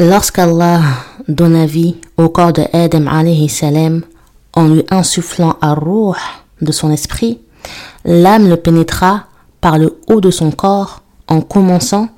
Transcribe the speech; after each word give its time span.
Lorsqu'Allah 0.00 0.80
donna 1.26 1.66
vie 1.66 1.96
au 2.18 2.28
corps 2.28 2.52
de 2.52 2.62
Adam 2.72 3.08
alayhi 3.08 3.48
salam 3.48 4.02
en 4.52 4.68
lui 4.68 4.84
insufflant 4.90 5.56
à 5.60 5.74
ruh 5.74 6.16
de 6.60 6.70
son 6.70 6.92
esprit, 6.92 7.40
l'âme 8.04 8.48
le 8.48 8.56
pénétra 8.56 9.24
par 9.60 9.76
le 9.76 9.98
haut 10.06 10.20
de 10.20 10.30
son 10.30 10.52
corps 10.52 11.02
en 11.26 11.40
commençant 11.40 12.10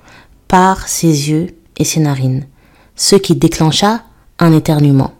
par 0.47 0.89
ses 0.89 1.31
yeux 1.31 1.57
et 1.79 1.85
ses 1.85 2.01
narines, 2.01 2.45
ce 2.97 3.17
qui 3.17 3.35
déclencha 3.35 4.03
un 4.39 4.53
éternuement. 4.53 5.13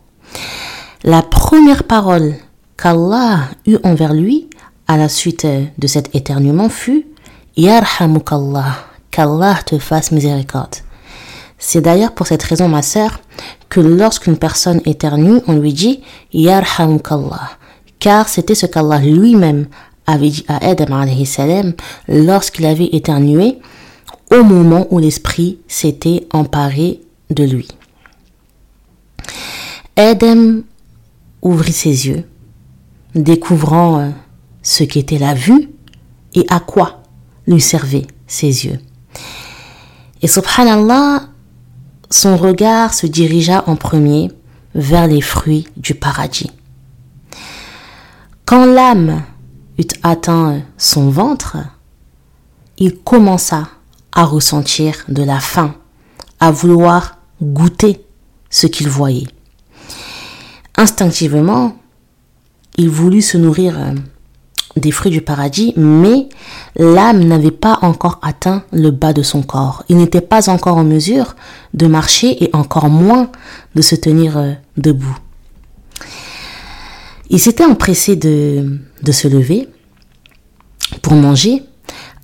La 1.03 1.23
première 1.23 1.85
parole 1.85 2.35
qu'Allah 2.77 3.39
eut 3.67 3.79
envers 3.85 4.13
lui 4.13 4.51
à 4.87 4.99
la 4.99 5.09
suite 5.09 5.47
de 5.79 5.87
cet 5.87 6.15
éternuement 6.15 6.69
fut 6.69 7.07
Yarhamukallah, 7.57 8.77
qu'Allah 9.11 9.61
te 9.65 9.79
fasse 9.79 10.13
miséricorde. 10.13 10.77
C'est 11.63 11.83
d'ailleurs 11.83 12.13
pour 12.13 12.27
cette 12.27 12.43
raison, 12.43 12.69
ma 12.69 12.83
sœur, 12.83 13.21
que 13.69 13.81
lorsqu'une 13.81 14.39
personne 14.39 14.81
éternue, 14.87 15.41
on 15.47 15.53
lui 15.53 15.75
dit 15.75 16.01
Yarhamukallah, 16.33 17.51
car 17.99 18.29
c'était 18.29 18.55
ce 18.55 18.67
qu'Allah 18.67 18.99
lui-même 18.99 19.67
avait 20.07 20.31
dit 20.31 20.45
à 20.49 20.67
Adam 20.67 21.05
salam 21.27 21.75
lorsqu'il 22.09 22.65
avait 22.65 22.89
éternué 22.93 23.59
au 24.33 24.43
moment 24.43 24.87
où 24.91 24.99
l'esprit 24.99 25.59
s'était 25.69 26.27
emparé 26.33 27.03
de 27.29 27.45
lui. 27.45 27.69
Adam 29.97 30.63
ouvrit 31.43 31.73
ses 31.73 32.09
yeux, 32.09 32.25
découvrant 33.15 34.01
euh, 34.01 34.09
ce 34.63 34.85
qu'était 34.85 35.19
la 35.19 35.35
vue 35.35 35.69
et 36.35 36.47
à 36.49 36.61
quoi 36.61 37.03
lui 37.47 37.61
servaient 37.61 38.07
ses 38.27 38.67
yeux. 38.67 38.79
Et 40.23 40.29
subhanallah, 40.29 41.29
son 42.11 42.37
regard 42.37 42.93
se 42.93 43.07
dirigea 43.07 43.65
en 43.67 43.77
premier 43.77 44.31
vers 44.75 45.07
les 45.07 45.21
fruits 45.21 45.69
du 45.77 45.95
paradis. 45.95 46.51
Quand 48.45 48.67
l'âme 48.67 49.23
eut 49.79 49.87
atteint 50.03 50.63
son 50.77 51.09
ventre, 51.11 51.57
il 52.79 52.99
commença 52.99 53.69
à 54.13 54.25
ressentir 54.25 55.05
de 55.09 55.23
la 55.23 55.39
faim, 55.39 55.75
à 56.41 56.51
vouloir 56.51 57.19
goûter 57.41 58.05
ce 58.49 58.67
qu'il 58.67 58.89
voyait. 58.89 59.29
Instinctivement, 60.77 61.77
il 62.77 62.89
voulut 62.89 63.23
se 63.23 63.39
nourrir 63.39 63.79
des 64.81 64.91
fruits 64.91 65.13
du 65.13 65.21
paradis, 65.21 65.73
mais 65.77 66.29
l'âme 66.77 67.23
n'avait 67.25 67.51
pas 67.51 67.79
encore 67.83 68.19
atteint 68.23 68.65
le 68.73 68.91
bas 68.91 69.13
de 69.13 69.23
son 69.23 69.43
corps. 69.43 69.85
Il 69.89 69.99
n'était 69.99 70.21
pas 70.21 70.51
encore 70.51 70.77
en 70.77 70.85
mesure 70.85 71.37
de 71.75 71.87
marcher 71.87 72.43
et 72.43 72.51
encore 72.53 72.89
moins 72.89 73.31
de 73.75 73.83
se 73.83 73.95
tenir 73.95 74.37
euh, 74.37 74.53
debout. 74.77 75.17
Il 77.33 77.39
s'était 77.39 77.65
empressé 77.65 78.17
de, 78.17 78.81
se 79.13 79.29
lever 79.29 79.69
pour 81.01 81.15
manger, 81.15 81.63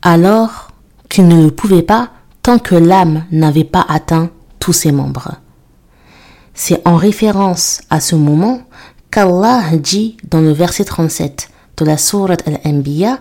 alors 0.03 0.73
qu'il 1.09 1.29
ne 1.29 1.49
pouvait 1.49 1.83
pas 1.83 2.11
tant 2.43 2.59
que 2.59 2.75
l'âme 2.75 3.25
n'avait 3.31 3.65
pas 3.65 3.87
atteint 3.89 4.31
tous 4.59 4.73
ses 4.73 4.91
membres. 4.91 5.37
C'est 6.55 6.83
en 6.87 6.97
référence 6.97 7.83
à 7.89 8.01
ce 8.01 8.17
moment 8.17 8.63
qu'Allah 9.13 9.77
dit 9.77 10.17
dans 10.29 10.41
le 10.41 10.53
verset 10.53 10.85
37 10.85 11.51
la 11.85 11.99
sourate 11.99 12.43
Al-Anbiya 12.47 13.19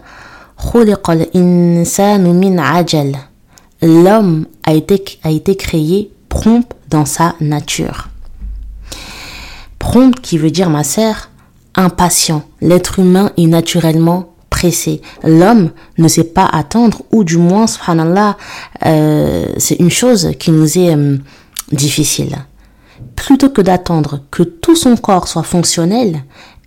L'homme 3.81 4.45
a 4.63 4.73
été, 4.73 5.03
a 5.23 5.31
été 5.31 5.55
créé 5.55 6.11
prompt 6.29 6.67
dans 6.89 7.05
sa 7.05 7.35
nature. 7.41 8.07
Prompt 9.79 10.19
qui 10.21 10.37
veut 10.37 10.51
dire, 10.51 10.69
ma 10.69 10.83
sœur, 10.83 11.29
impatient. 11.75 12.43
L'être 12.61 12.99
humain 12.99 13.31
est 13.37 13.47
naturellement 13.47 14.29
pressé. 14.49 15.01
L'homme 15.23 15.71
ne 15.97 16.07
sait 16.07 16.23
pas 16.23 16.45
attendre, 16.45 17.01
ou 17.11 17.23
du 17.23 17.37
moins, 17.37 17.67
subhanallah, 17.67 18.37
euh, 18.85 19.45
c'est 19.57 19.75
une 19.75 19.91
chose 19.91 20.31
qui 20.39 20.51
nous 20.51 20.77
est 20.77 20.95
euh, 20.95 21.17
difficile. 21.71 22.37
Plutôt 23.15 23.49
que 23.49 23.61
d'attendre 23.61 24.21
que 24.31 24.43
tout 24.43 24.75
son 24.75 24.95
corps 24.95 25.27
soit 25.27 25.43
fonctionnel, 25.43 26.23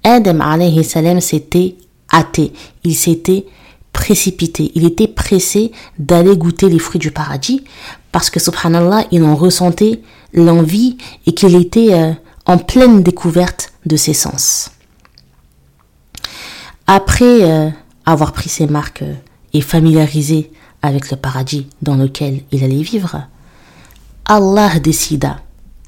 Adam 0.08 0.40
alayhi 0.40 0.84
salam 0.84 1.20
s'était 1.20 1.76
hâté, 2.10 2.54
il 2.82 2.94
s'était 2.94 3.44
précipité, 3.92 4.72
il 4.74 4.86
était 4.86 5.06
pressé 5.06 5.70
d'aller 5.98 6.34
goûter 6.34 6.70
les 6.70 6.78
fruits 6.78 6.98
du 6.98 7.10
paradis 7.10 7.62
parce 8.10 8.30
que 8.30 8.40
subhanallah, 8.40 9.04
il 9.10 9.22
en 9.22 9.36
ressentait 9.36 10.00
l'envie 10.32 10.96
et 11.26 11.32
qu'il 11.32 11.54
était 11.56 11.92
euh, 11.92 12.12
en 12.46 12.56
pleine 12.56 13.02
découverte 13.02 13.72
de 13.84 13.96
ses 13.96 14.14
sens. 14.14 14.70
Après 16.86 17.42
euh, 17.42 17.68
avoir 18.06 18.32
pris 18.32 18.48
ses 18.48 18.66
marques 18.66 19.02
euh, 19.02 19.14
et 19.52 19.60
familiarisé 19.60 20.50
avec 20.80 21.10
le 21.10 21.18
paradis 21.18 21.66
dans 21.82 21.96
lequel 21.96 22.40
il 22.50 22.64
allait 22.64 22.82
vivre, 22.82 23.26
Allah 24.24 24.78
décida 24.78 25.40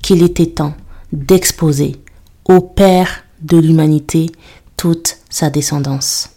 qu'il 0.03 0.23
était 0.23 0.47
temps 0.47 0.75
d'exposer 1.11 1.97
au 2.45 2.61
Père 2.61 3.25
de 3.43 3.57
l'humanité 3.59 4.31
toute 4.77 5.17
sa 5.29 5.51
descendance. 5.51 6.31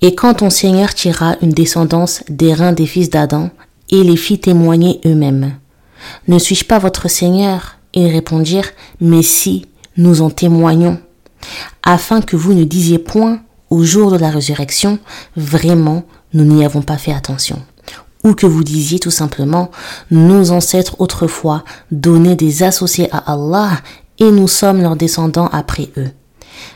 Et 0.00 0.14
quand 0.14 0.34
ton 0.34 0.50
Seigneur 0.50 0.94
tira 0.94 1.36
une 1.42 1.52
descendance 1.52 2.22
des 2.28 2.52
reins 2.52 2.72
des 2.72 2.86
fils 2.86 3.08
d'Adam 3.08 3.50
et 3.90 4.02
les 4.02 4.16
fit 4.16 4.38
témoigner 4.38 5.00
eux-mêmes, 5.06 5.54
ne 6.26 6.38
suis-je 6.38 6.64
pas 6.64 6.78
votre 6.78 7.08
Seigneur? 7.08 7.76
Ils 7.94 8.08
répondirent, 8.08 8.70
mais 9.00 9.22
si, 9.22 9.66
nous 9.96 10.22
en 10.22 10.30
témoignons, 10.30 10.98
afin 11.82 12.20
que 12.20 12.36
vous 12.36 12.54
ne 12.54 12.64
disiez 12.64 12.98
point 12.98 13.40
au 13.70 13.84
jour 13.84 14.10
de 14.10 14.18
la 14.18 14.30
résurrection, 14.30 14.98
vraiment, 15.36 16.04
nous 16.34 16.44
n'y 16.44 16.64
avons 16.64 16.82
pas 16.82 16.98
fait 16.98 17.12
attention. 17.12 17.62
Ou 18.24 18.34
que 18.34 18.46
vous 18.46 18.64
disiez 18.64 18.98
tout 18.98 19.10
simplement, 19.10 19.70
nos 20.10 20.50
ancêtres 20.50 21.00
autrefois 21.00 21.64
donnaient 21.90 22.36
des 22.36 22.62
associés 22.62 23.08
à 23.12 23.32
Allah 23.32 23.80
et 24.22 24.30
nous 24.30 24.46
sommes 24.46 24.80
leurs 24.80 24.94
descendants 24.94 25.48
après 25.48 25.90
eux. 25.96 26.12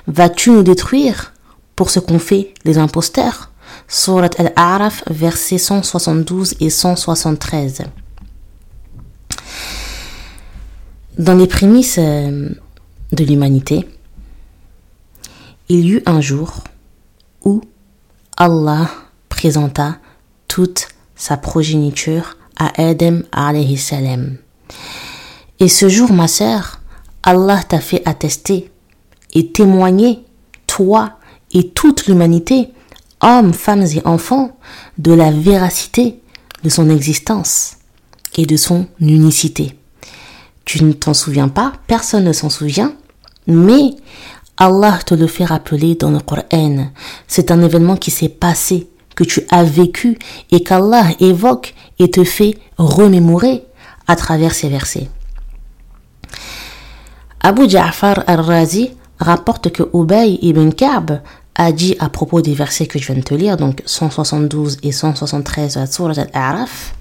Vas-tu 0.09 0.51
nous 0.51 0.65
détruire 0.65 1.33
pour 1.77 1.91
ce 1.91 2.01
qu'ont 2.01 2.19
fait 2.19 2.53
les 2.65 2.77
imposteurs? 2.77 3.53
Surat 3.87 4.31
al-A'raf, 4.39 5.05
versets 5.09 5.59
172 5.59 6.57
et 6.59 6.71
173. 6.71 7.85
Dans 11.19 11.35
les 11.35 11.47
prémices 11.47 11.99
euh, 11.99 12.51
de 13.13 13.25
l'humanité, 13.25 13.89
il 15.69 15.87
y 15.87 15.93
eut 15.93 16.03
un 16.07 16.21
jour 16.21 16.65
où 17.45 17.63
Allah 18.37 18.91
présenta 19.29 19.99
toute 20.49 20.89
sa 21.15 21.37
progéniture 21.37 22.37
à 22.59 22.73
Adam 22.83 23.21
alayhi 23.31 23.77
salam. 23.77 24.37
Et 25.61 25.69
ce 25.69 25.89
jour, 25.89 26.13
ma 26.13 26.27
sœur, 26.27 26.81
Allah 27.27 27.61
t'a 27.69 27.81
fait 27.81 28.03
attester 28.05 28.71
et 29.35 29.51
témoigner, 29.51 30.21
toi 30.69 31.19
et 31.53 31.71
toute 31.71 32.07
l'humanité, 32.07 32.69
hommes, 33.21 33.53
femmes 33.53 33.83
et 33.83 34.01
enfants, 34.05 34.57
de 34.97 35.13
la 35.13 35.33
véracité 35.33 36.21
de 36.63 36.69
son 36.69 36.89
existence 36.89 37.79
et 38.37 38.47
de 38.47 38.57
son 38.57 38.87
unicité. 39.01 39.77
Tu 40.65 40.85
ne 40.85 40.93
t'en 40.93 41.15
souviens 41.15 41.49
pas, 41.49 41.73
personne 41.89 42.25
ne 42.25 42.33
s'en 42.33 42.49
souvient, 42.49 42.95
mais 43.49 43.97
Allah 44.57 44.97
te 45.05 45.15
le 45.15 45.27
fait 45.27 45.45
rappeler 45.45 45.97
dans 45.97 46.13
le 46.13 46.21
Coran. 46.21 46.93
C'est 47.27 47.51
un 47.51 47.61
événement 47.61 47.97
qui 47.97 48.13
s'est 48.13 48.29
passé, 48.29 48.89
que 49.17 49.25
tu 49.25 49.43
as 49.51 49.65
vécu 49.65 50.17
et 50.53 50.63
qu'Allah 50.63 51.09
évoque 51.19 51.75
et 51.99 52.09
te 52.09 52.23
fait 52.23 52.57
remémorer 52.79 53.65
à 54.07 54.15
travers 54.15 54.55
ces 54.55 54.69
versets. 54.69 55.09
Abu 57.49 57.71
Ja'far 57.71 58.25
al-Razi 58.27 58.91
rapporte 59.21 59.71
que 59.71 59.85
Ubay 59.95 60.37
ibn 60.43 60.71
Ka'b 60.73 61.21
a 61.55 61.71
dit 61.71 61.95
à 62.01 62.09
propos 62.09 62.41
des 62.41 62.55
versets 62.55 62.89
que 62.89 62.99
je 62.99 63.07
viens 63.07 63.15
de 63.15 63.21
te 63.21 63.35
lire, 63.35 63.57
donc 63.57 63.85
172 63.87 64.79
et 64.83 64.91
173 64.91 65.75
de 65.75 65.79
la 65.79 65.87
Surah 65.87 66.21
Al-A'raf, 66.23 66.97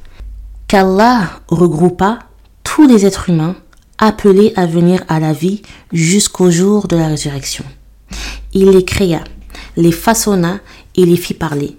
qu'Allah 0.67 1.31
regroupa 1.47 2.19
tous 2.63 2.87
les 2.87 3.07
êtres 3.07 3.31
humains 3.31 3.55
appelés 3.97 4.53
à 4.55 4.67
venir 4.67 5.03
à 5.07 5.19
la 5.19 5.33
vie 5.33 5.63
jusqu'au 5.91 6.51
jour 6.51 6.87
de 6.87 6.95
la 6.95 7.07
résurrection. 7.07 7.65
Il 8.53 8.69
les 8.69 8.85
créa, 8.85 9.23
les 9.77 9.91
façonna 9.91 10.59
et 10.95 11.07
les 11.07 11.17
fit 11.17 11.33
parler. 11.33 11.75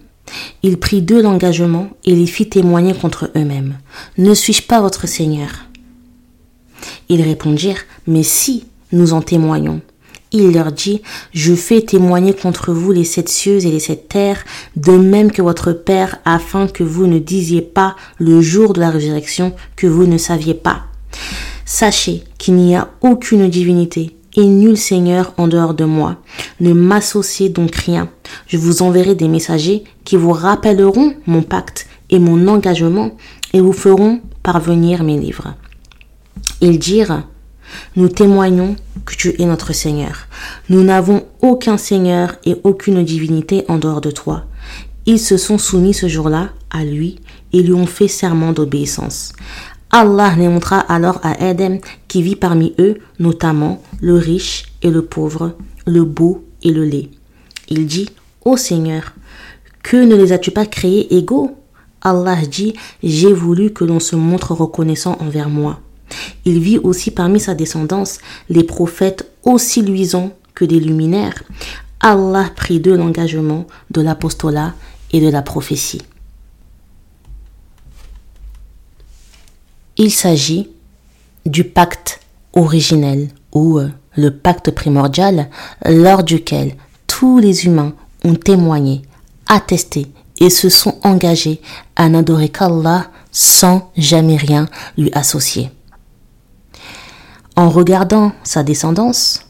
Il 0.65 0.81
prit 0.81 1.03
d'eux 1.03 1.23
l'engagement 1.23 1.91
et 2.05 2.17
les 2.17 2.27
fit 2.27 2.49
témoigner 2.49 2.95
contre 2.95 3.31
eux-mêmes. 3.37 3.79
Ne 4.19 4.35
suis-je 4.35 4.63
pas 4.63 4.81
votre 4.81 5.07
Seigneur? 5.07 5.67
Ils 7.09 7.23
répondirent, 7.23 7.85
mais 8.07 8.23
si, 8.23 8.67
nous 8.93 9.13
en 9.13 9.23
témoignons. 9.23 9.81
Il 10.33 10.53
leur 10.53 10.73
dit, 10.73 11.03
je 11.33 11.55
fais 11.55 11.81
témoigner 11.83 12.35
contre 12.35 12.73
vous 12.73 12.93
les 12.93 13.05
sept 13.05 13.29
cieux 13.29 13.65
et 13.65 13.71
les 13.71 13.81
sept 13.81 14.09
terres, 14.09 14.45
de 14.75 14.93
même 14.93 15.31
que 15.31 15.43
votre 15.43 15.73
Père, 15.73 16.19
afin 16.25 16.67
que 16.67 16.83
vous 16.83 17.07
ne 17.07 17.19
disiez 17.19 17.63
pas 17.63 17.97
le 18.19 18.41
jour 18.41 18.73
de 18.73 18.81
la 18.81 18.91
résurrection 18.91 19.55
que 19.77 19.87
vous 19.87 20.07
ne 20.07 20.19
saviez 20.19 20.55
pas. 20.55 20.83
Sachez 21.65 22.25
qu'il 22.39 22.55
n'y 22.55 22.77
a 22.77 22.91
aucune 23.01 23.49
divinité 23.49 24.17
et 24.37 24.45
nul 24.45 24.77
Seigneur 24.77 25.33
en 25.39 25.49
dehors 25.49 25.75
de 25.75 25.85
moi. 25.85 26.17
Ne 26.61 26.73
m'associez 26.73 27.49
donc 27.49 27.75
rien. 27.75 28.09
Je 28.47 28.59
vous 28.59 28.83
enverrai 28.83 29.15
des 29.15 29.29
messagers 29.29 29.85
qui 30.05 30.17
vous 30.17 30.33
rappelleront 30.33 31.15
mon 31.27 31.43
pacte 31.43 31.87
et 32.11 32.19
mon 32.19 32.47
engagement 32.49 33.13
et 33.53 33.61
vous 33.61 33.73
feront 33.73 34.21
parvenir 34.43 35.03
mes 35.03 35.19
livres. 35.19 35.55
Ils 36.61 36.79
dirent, 36.79 37.23
nous 37.97 38.09
témoignons 38.09 38.77
que 39.05 39.15
tu 39.15 39.41
es 39.41 39.45
notre 39.45 39.73
Seigneur. 39.73 40.27
Nous 40.69 40.83
n'avons 40.83 41.25
aucun 41.43 41.77
Seigneur 41.77 42.37
et 42.45 42.57
aucune 42.65 43.05
divinité 43.05 43.65
en 43.69 43.79
dehors 43.79 44.01
de 44.01 44.11
toi. 44.11 44.45
Ils 45.07 45.21
se 45.21 45.37
sont 45.37 45.59
soumis 45.59 45.95
ce 45.95 46.09
jour-là 46.09 46.51
à 46.71 46.85
lui 46.85 47.21
et 47.53 47.63
lui 47.63 47.73
ont 47.73 47.87
fait 47.87 48.09
serment 48.09 48.53
d'obéissance. 48.53 49.33
Allah 49.91 50.35
les 50.37 50.49
montra 50.49 50.81
alors 50.81 51.21
à 51.23 51.43
Adam 51.43 51.79
qui 52.09 52.23
vit 52.23 52.37
parmi 52.37 52.75
eux, 52.79 52.99
notamment 53.21 53.83
le 54.01 54.15
riche 54.15 54.65
et 54.83 54.91
le 54.91 55.03
pauvre, 55.03 55.57
le 55.87 56.05
beau 56.05 56.45
et 56.63 56.73
le 56.73 56.85
laid. 56.85 57.11
Il 57.69 57.87
dit, 57.87 58.09
Ô 58.45 58.57
Seigneur, 58.57 59.15
que 59.83 59.97
ne 59.97 60.17
les 60.17 60.33
as-tu 60.33 60.51
pas 60.51 60.67
créés 60.67 61.15
égaux? 61.17 61.57
Allah 62.03 62.37
dit, 62.51 62.75
J'ai 63.03 63.33
voulu 63.33 63.73
que 63.73 63.85
l'on 63.85 64.01
se 64.01 64.17
montre 64.17 64.53
reconnaissant 64.53 65.17
envers 65.21 65.49
moi. 65.49 65.81
Il 66.45 66.61
vit 66.61 66.79
aussi 66.79 67.11
parmi 67.11 67.41
sa 67.41 67.55
descendance 67.55 68.19
les 68.49 68.65
prophètes 68.65 69.31
aussi 69.43 69.83
luisants 69.83 70.33
que 70.55 70.65
des 70.65 70.81
luminaires. 70.81 71.43
Allah 72.01 72.51
prit 72.55 72.81
d'eux 72.81 72.97
l'engagement 72.97 73.67
de 73.91 74.01
l'apostolat 74.01 74.75
et 75.13 75.21
de 75.21 75.29
la 75.29 75.43
prophétie. 75.43 76.03
Il 79.97 80.11
s'agit 80.11 80.69
du 81.47 81.65
pacte 81.65 82.21
originel 82.53 83.29
ou 83.53 83.79
euh, 83.79 83.89
le 84.15 84.31
pacte 84.31 84.71
primordial 84.71 85.49
lors 85.87 86.23
duquel 86.23 86.75
tous 87.07 87.39
les 87.39 87.67
humains 87.67 87.95
ont 88.25 88.35
témoigné, 88.35 89.03
attesté 89.47 90.07
et 90.39 90.51
se 90.51 90.69
sont 90.69 90.99
engagés 91.03 91.61
à 91.95 92.09
n'adorer 92.09 92.51
qu'Allah 92.51 93.07
sans 93.31 93.91
jamais 93.97 94.37
rien 94.37 94.67
lui 94.99 95.11
associer. 95.13 95.71
En 97.57 97.71
regardant 97.71 98.33
sa 98.45 98.63
descendance, 98.63 99.41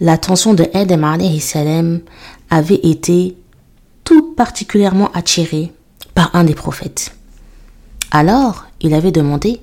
l'attention 0.00 0.52
de 0.52 0.66
Adam 0.74 1.16
salam 1.38 2.00
avait 2.50 2.80
été 2.82 3.36
tout 4.02 4.34
particulièrement 4.34 5.12
attirée 5.12 5.72
par 6.14 6.34
un 6.34 6.42
des 6.42 6.54
prophètes. 6.54 7.14
Alors, 8.10 8.64
il 8.80 8.94
avait 8.94 9.12
demandé 9.12 9.60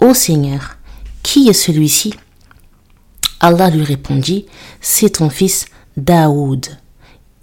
Ô 0.00 0.12
Seigneur, 0.12 0.76
qui 1.22 1.48
est 1.48 1.52
celui-ci? 1.52 2.14
Allah 3.38 3.70
lui 3.70 3.84
répondit 3.84 4.46
C'est 4.80 5.10
ton 5.10 5.30
fils 5.30 5.66
Daoud. 5.96 6.66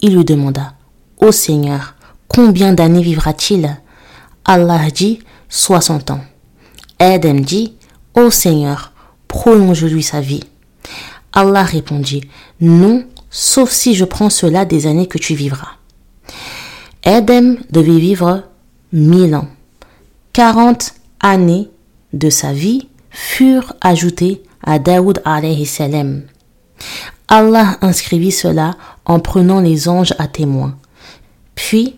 Il 0.00 0.16
lui 0.16 0.24
demanda 0.26 0.74
Ô 1.18 1.32
Seigneur, 1.32 1.94
combien 2.28 2.74
d'années 2.74 3.02
vivra-t-il? 3.02 3.78
Allah 4.44 4.90
dit 4.90 5.20
Soixante 5.48 6.10
ans. 6.10 6.20
Adam 6.98 7.40
dit 7.40 7.74
Ô 8.14 8.30
Seigneur, 8.30 8.91
prolonge-lui 9.32 10.02
sa 10.02 10.20
vie. 10.20 10.44
Allah 11.32 11.62
répondit 11.62 12.22
Non, 12.60 13.04
sauf 13.30 13.70
si 13.70 13.94
je 13.94 14.04
prends 14.04 14.28
cela 14.28 14.66
des 14.66 14.86
années 14.86 15.08
que 15.08 15.16
tu 15.16 15.34
vivras. 15.34 15.78
Adam 17.02 17.56
devait 17.70 17.98
vivre 17.98 18.42
mille 18.92 19.34
ans. 19.34 19.48
Quarante 20.34 20.92
années 21.20 21.70
de 22.12 22.28
sa 22.28 22.52
vie 22.52 22.88
furent 23.10 23.72
ajoutées 23.80 24.42
à 24.62 24.78
Daoud 24.78 25.22
alayhi 25.24 25.64
salam. 25.64 26.24
Allah 27.26 27.78
inscrivit 27.80 28.32
cela 28.32 28.74
en 29.06 29.18
prenant 29.18 29.60
les 29.60 29.88
anges 29.88 30.14
à 30.18 30.28
témoin. 30.28 30.76
Puis, 31.54 31.96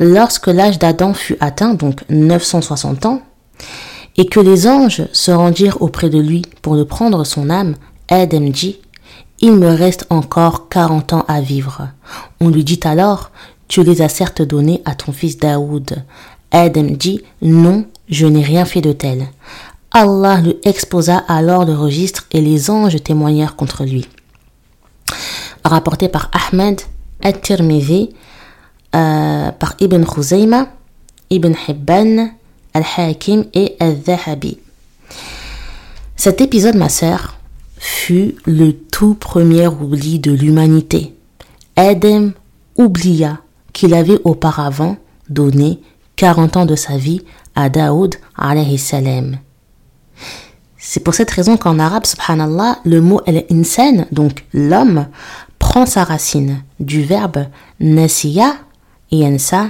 lorsque 0.00 0.48
l'âge 0.48 0.80
d'Adam 0.80 1.14
fut 1.14 1.36
atteint, 1.38 1.74
donc 1.74 2.00
960 2.10 3.06
ans, 3.06 3.22
et 4.16 4.26
que 4.26 4.40
les 4.40 4.66
anges 4.66 5.02
se 5.12 5.30
rendirent 5.30 5.82
auprès 5.82 6.10
de 6.10 6.18
lui 6.18 6.42
pour 6.62 6.74
le 6.74 6.84
prendre 6.84 7.24
son 7.24 7.50
âme, 7.50 7.74
Adam 8.08 8.48
dit, 8.48 8.78
Il 9.40 9.52
me 9.52 9.68
reste 9.68 10.06
encore 10.10 10.68
quarante 10.68 11.12
ans 11.12 11.24
à 11.28 11.40
vivre. 11.40 11.88
On 12.40 12.48
lui 12.48 12.64
dit 12.64 12.80
alors, 12.84 13.30
Tu 13.68 13.82
les 13.82 14.02
as 14.02 14.08
certes 14.08 14.42
donnés 14.42 14.82
à 14.84 14.94
ton 14.94 15.12
fils 15.12 15.38
Daoud. 15.38 16.04
Adam 16.52 16.86
dit, 16.90 17.22
Non, 17.42 17.84
je 18.08 18.26
n'ai 18.26 18.42
rien 18.42 18.64
fait 18.64 18.80
de 18.80 18.92
tel. 18.92 19.26
Allah 19.90 20.40
lui 20.40 20.56
exposa 20.64 21.18
alors 21.28 21.64
le 21.64 21.74
registre 21.74 22.26
et 22.32 22.40
les 22.40 22.70
anges 22.70 23.00
témoignèrent 23.02 23.56
contre 23.56 23.84
lui. 23.84 24.08
Rapporté 25.64 26.08
par 26.08 26.30
Ahmed 26.32 26.80
al-Tirmidhi, 27.22 28.10
euh, 28.94 29.50
par 29.52 29.74
Ibn 29.80 30.04
Khuzayma, 30.04 30.68
Ibn 31.30 31.52
Hibban, 31.68 32.30
Al-Hakim 32.74 33.44
et 33.54 33.76
Al-Zahabi. 33.78 34.58
Cet 36.16 36.40
épisode, 36.40 36.74
ma 36.74 36.88
sœur, 36.88 37.36
fut 37.78 38.34
le 38.46 38.72
tout 38.72 39.14
premier 39.14 39.68
oubli 39.68 40.18
de 40.18 40.32
l'humanité. 40.32 41.14
Adam 41.76 42.30
oublia 42.76 43.38
qu'il 43.72 43.94
avait 43.94 44.20
auparavant 44.24 44.96
donné 45.28 45.80
40 46.16 46.56
ans 46.56 46.66
de 46.66 46.76
sa 46.76 46.96
vie 46.96 47.22
à 47.54 47.68
Daoud 47.68 48.16
alayhi 48.36 48.78
salam. 48.78 49.38
C'est 50.76 51.00
pour 51.00 51.14
cette 51.14 51.30
raison 51.30 51.56
qu'en 51.56 51.78
arabe, 51.78 52.06
subhanallah, 52.06 52.78
le 52.84 53.00
mot 53.00 53.20
al-insan, 53.26 54.06
donc 54.12 54.44
l'homme, 54.52 55.06
prend 55.58 55.86
sa 55.86 56.04
racine 56.04 56.62
du 56.78 57.02
verbe 57.02 57.46
nasiya, 57.80 58.54
yansa, 59.10 59.68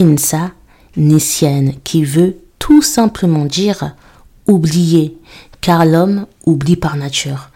insa, 0.00 0.52
nisyan, 0.96 1.72
qui 1.84 2.04
veut 2.04 2.36
tout 2.58 2.82
simplement 2.82 3.44
dire 3.44 3.94
oublier, 4.46 5.16
car 5.60 5.84
l'homme 5.84 6.26
oublie 6.44 6.76
par 6.76 6.96
nature. 6.96 7.50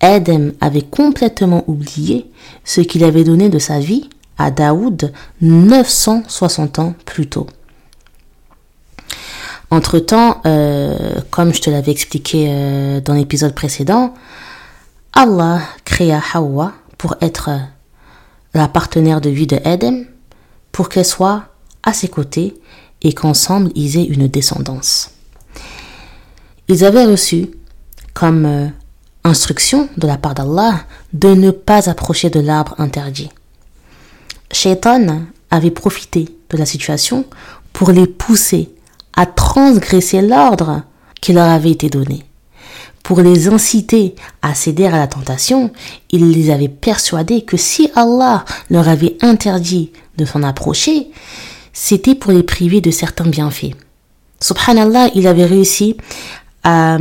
Adam 0.00 0.50
avait 0.60 0.82
complètement 0.82 1.64
oublié 1.66 2.30
ce 2.64 2.80
qu'il 2.80 3.04
avait 3.04 3.24
donné 3.24 3.48
de 3.48 3.58
sa 3.58 3.78
vie 3.78 4.10
à 4.36 4.50
Daoud 4.50 5.12
960 5.40 6.78
ans 6.78 6.94
plus 7.06 7.28
tôt. 7.28 7.46
Entre-temps, 9.70 10.40
euh, 10.46 11.20
comme 11.30 11.54
je 11.54 11.60
te 11.60 11.70
l'avais 11.70 11.90
expliqué 11.90 12.46
euh, 12.48 13.00
dans 13.00 13.14
l'épisode 13.14 13.54
précédent, 13.54 14.14
Allah 15.12 15.60
créa 15.84 16.20
Hawa 16.32 16.72
pour 16.98 17.16
être 17.20 17.50
la 18.52 18.68
partenaire 18.68 19.20
de 19.20 19.30
vie 19.30 19.46
de 19.46 19.58
Adam, 19.64 20.02
pour 20.70 20.88
qu'elle 20.88 21.04
soit 21.04 21.44
à 21.84 21.92
ses 21.92 22.08
côtés 22.08 22.54
et 23.02 23.12
qu'ensemble 23.12 23.70
ils 23.74 23.98
aient 23.98 24.04
une 24.04 24.26
descendance. 24.26 25.10
Ils 26.68 26.84
avaient 26.84 27.04
reçu 27.04 27.50
comme 28.14 28.46
euh, 28.46 28.68
instruction 29.24 29.88
de 29.96 30.06
la 30.06 30.16
part 30.16 30.34
d'Allah 30.34 30.80
de 31.12 31.28
ne 31.28 31.50
pas 31.50 31.88
approcher 31.88 32.30
de 32.30 32.40
l'arbre 32.40 32.74
interdit. 32.78 33.30
Shaitan 34.50 35.22
avait 35.50 35.70
profité 35.70 36.28
de 36.50 36.56
la 36.56 36.66
situation 36.66 37.24
pour 37.72 37.90
les 37.90 38.06
pousser 38.06 38.70
à 39.16 39.26
transgresser 39.26 40.22
l'ordre 40.22 40.82
qui 41.20 41.32
leur 41.32 41.48
avait 41.48 41.70
été 41.70 41.88
donné. 41.88 42.24
Pour 43.02 43.20
les 43.20 43.48
inciter 43.48 44.14
à 44.40 44.54
céder 44.54 44.86
à 44.86 44.90
la 44.90 45.06
tentation, 45.06 45.70
il 46.10 46.30
les 46.30 46.50
avait 46.50 46.68
persuadés 46.68 47.42
que 47.42 47.58
si 47.58 47.90
Allah 47.94 48.44
leur 48.70 48.88
avait 48.88 49.18
interdit 49.20 49.92
de 50.16 50.24
s'en 50.24 50.42
approcher, 50.42 51.10
c'était 51.74 52.14
pour 52.14 52.32
les 52.32 52.42
priver 52.42 52.80
de 52.80 52.90
certains 52.90 53.26
bienfaits. 53.26 53.74
Subhanallah, 54.40 55.10
il 55.14 55.26
avait 55.26 55.44
réussi 55.44 55.96
à, 56.62 56.96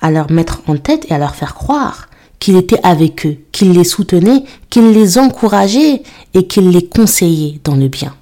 à 0.00 0.10
leur 0.10 0.30
mettre 0.30 0.62
en 0.66 0.76
tête 0.78 1.04
et 1.10 1.14
à 1.14 1.18
leur 1.18 1.34
faire 1.34 1.54
croire 1.54 2.08
qu'il 2.38 2.56
était 2.56 2.80
avec 2.82 3.26
eux, 3.26 3.36
qu'il 3.52 3.72
les 3.72 3.84
soutenait, 3.84 4.44
qu'il 4.70 4.92
les 4.92 5.18
encourageait 5.18 6.02
et 6.34 6.46
qu'il 6.46 6.70
les 6.70 6.86
conseillait 6.86 7.60
dans 7.64 7.74
le 7.74 7.88
bien. 7.88 8.14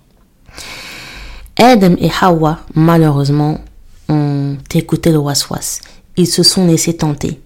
Adam 1.59 1.95
et 1.99 2.11
Hawa, 2.21 2.61
malheureusement, 2.75 3.61
ont 4.09 4.57
écouté 4.75 5.13
le 5.13 5.19
waswas. 5.19 5.81
Ils 6.17 6.27
se 6.27 6.43
sont 6.43 6.67
laissés 6.67 6.97
tenter. 6.97 7.41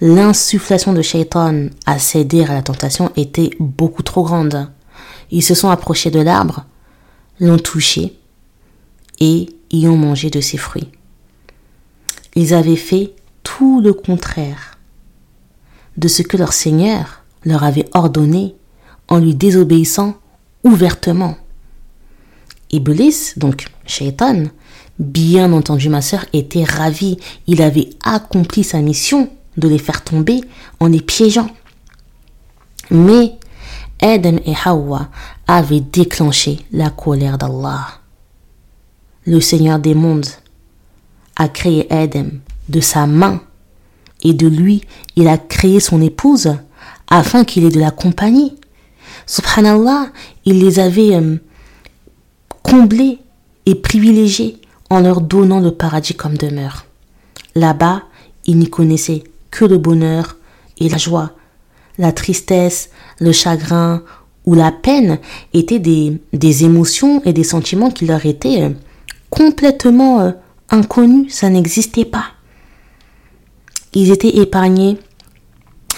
L'insufflation 0.00 0.92
de 0.92 1.02
Shaitan 1.02 1.68
à 1.86 1.98
céder 1.98 2.44
à 2.44 2.54
la 2.54 2.62
tentation 2.62 3.12
était 3.16 3.50
beaucoup 3.60 4.02
trop 4.02 4.22
grande. 4.22 4.68
Ils 5.30 5.42
se 5.42 5.54
sont 5.54 5.70
approchés 5.70 6.10
de 6.10 6.20
l'arbre, 6.20 6.64
l'ont 7.40 7.58
touché 7.58 8.14
et 9.20 9.48
y 9.70 9.86
ont 9.86 9.96
mangé 9.96 10.30
de 10.30 10.40
ses 10.40 10.56
fruits. 10.56 10.88
Ils 12.34 12.54
avaient 12.54 12.76
fait 12.76 13.12
tout 13.42 13.80
le 13.80 13.92
contraire 13.92 14.78
de 15.96 16.08
ce 16.08 16.22
que 16.22 16.36
leur 16.36 16.52
Seigneur 16.52 17.22
leur 17.44 17.64
avait 17.64 17.88
ordonné 17.94 18.54
en 19.08 19.18
lui 19.18 19.34
désobéissant 19.34 20.16
ouvertement. 20.64 21.36
Iblis, 22.70 23.32
donc 23.36 23.66
Shaitan, 23.86 24.44
bien 24.98 25.52
entendu, 25.52 25.88
ma 25.88 26.02
sœur 26.02 26.24
était 26.32 26.64
ravi. 26.64 27.18
Il 27.46 27.62
avait 27.62 27.90
accompli 28.04 28.62
sa 28.62 28.80
mission 28.80 29.30
de 29.56 29.68
les 29.68 29.78
faire 29.78 30.04
tomber 30.04 30.42
en 30.78 30.88
les 30.88 31.00
piégeant. 31.00 31.50
Mais 32.90 33.32
Adam 34.00 34.36
et 34.44 34.54
Hawa 34.64 35.08
avaient 35.48 35.80
déclenché 35.80 36.60
la 36.70 36.90
colère 36.90 37.38
d'Allah. 37.38 37.88
Le 39.24 39.40
Seigneur 39.40 39.78
des 39.78 39.94
mondes 39.94 40.26
a 41.36 41.48
créé 41.48 41.90
Adam 41.92 42.26
de 42.68 42.80
sa 42.80 43.06
main 43.06 43.40
et 44.22 44.34
de 44.34 44.46
lui, 44.46 44.82
il 45.16 45.26
a 45.26 45.38
créé 45.38 45.80
son 45.80 46.02
épouse 46.02 46.54
afin 47.08 47.44
qu'il 47.44 47.64
ait 47.64 47.70
de 47.70 47.80
la 47.80 47.90
compagnie. 47.90 48.56
Subhanallah, 49.26 50.08
il 50.44 50.60
les 50.60 50.78
avait 50.78 51.14
euh, 51.14 51.36
comblés 52.62 53.18
et 53.64 53.74
privilégiés 53.74 54.60
en 54.90 55.00
leur 55.00 55.20
donnant 55.20 55.60
le 55.60 55.72
paradis 55.72 56.14
comme 56.14 56.36
demeure. 56.36 56.84
Là-bas, 57.54 58.02
ils 58.44 58.58
n'y 58.58 58.68
connaissaient 58.68 59.24
que 59.50 59.64
le 59.64 59.78
bonheur 59.78 60.36
et 60.78 60.88
la 60.88 60.98
joie. 60.98 61.32
La 61.96 62.12
tristesse, 62.12 62.90
le 63.18 63.32
chagrin 63.32 64.02
ou 64.48 64.54
la 64.54 64.72
peine 64.72 65.18
étaient 65.52 65.78
des, 65.78 66.22
des 66.32 66.64
émotions 66.64 67.20
et 67.26 67.34
des 67.34 67.44
sentiments 67.44 67.90
qui 67.90 68.06
leur 68.06 68.24
étaient 68.24 68.62
euh, 68.62 68.70
complètement 69.28 70.20
euh, 70.20 70.30
inconnus, 70.70 71.34
ça 71.34 71.50
n'existait 71.50 72.06
pas. 72.06 72.24
Ils 73.92 74.10
étaient 74.10 74.38
épargnés 74.38 74.96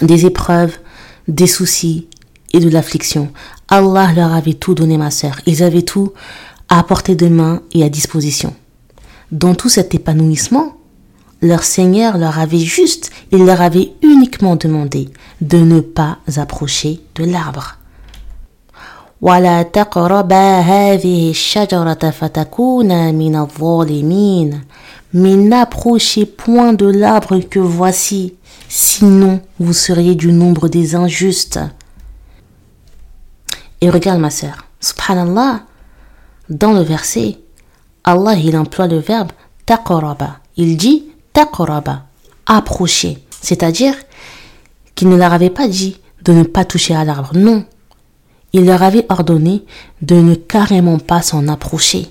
des 0.02 0.26
épreuves, 0.26 0.76
des 1.28 1.46
soucis 1.46 2.08
et 2.52 2.58
de 2.58 2.68
l'affliction. 2.68 3.30
Allah 3.68 4.10
leur 4.16 4.34
avait 4.34 4.54
tout 4.54 4.74
donné, 4.74 4.98
ma 4.98 5.12
sœur. 5.12 5.38
Ils 5.46 5.62
avaient 5.62 5.82
tout 5.82 6.12
à 6.68 6.82
portée 6.82 7.14
de 7.14 7.28
main 7.28 7.62
et 7.72 7.84
à 7.84 7.88
disposition. 7.88 8.52
Dans 9.30 9.54
tout 9.54 9.68
cet 9.68 9.94
épanouissement, 9.94 10.74
leur 11.40 11.62
Seigneur 11.62 12.18
leur 12.18 12.40
avait 12.40 12.58
juste, 12.58 13.12
il 13.30 13.44
leur 13.44 13.60
avait 13.60 13.92
uniquement 14.02 14.56
demandé 14.56 15.08
de 15.40 15.58
ne 15.58 15.78
pas 15.78 16.18
approcher 16.36 16.98
de 17.14 17.24
l'arbre. 17.24 17.76
Mais 25.12 25.36
n'approchez 25.36 26.24
point 26.24 26.72
de 26.72 26.86
l'arbre 26.86 27.38
que 27.40 27.58
voici, 27.58 28.34
sinon 28.68 29.42
vous 29.58 29.74
seriez 29.74 30.14
du 30.14 30.32
nombre 30.32 30.68
des 30.68 30.94
injustes. 30.94 31.60
Et 33.82 33.90
regarde 33.90 34.20
ma 34.20 34.30
sœur, 34.30 34.64
subhanallah, 34.80 35.64
dans 36.48 36.72
le 36.72 36.80
verset, 36.80 37.38
Allah 38.04 38.36
il 38.36 38.56
emploie 38.56 38.86
le 38.86 39.00
verbe 39.00 39.32
taqaraba. 39.66 40.38
Il 40.56 40.78
dit 40.78 41.04
taqaraba, 41.34 42.04
approcher. 42.46 43.18
C'est-à-dire 43.42 43.94
qu'il 44.94 45.10
ne 45.10 45.16
leur 45.16 45.34
avait 45.34 45.50
pas 45.50 45.68
dit 45.68 46.00
de 46.22 46.32
ne 46.32 46.42
pas 46.42 46.64
toucher 46.64 46.94
à 46.94 47.04
l'arbre. 47.04 47.32
Non. 47.34 47.66
Il 48.52 48.66
leur 48.66 48.82
avait 48.82 49.06
ordonné 49.08 49.64
de 50.02 50.16
ne 50.16 50.34
carrément 50.34 50.98
pas 50.98 51.22
s'en 51.22 51.48
approcher. 51.48 52.08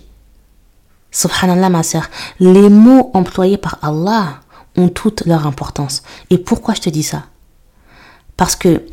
Subhanallah, 1.12 1.70
ma 1.70 1.84
sœur, 1.84 2.10
les 2.40 2.70
mots 2.70 3.12
employés 3.14 3.58
par 3.58 3.78
Allah 3.82 4.42
ont 4.78 4.90
toute 4.90 5.26
leur 5.26 5.48
importance. 5.48 6.04
Et 6.30 6.38
pourquoi 6.38 6.76
je 6.76 6.82
te 6.82 6.90
dis 6.90 7.04
ça? 7.04 7.24
Parce 8.38 8.56
que 8.56 8.84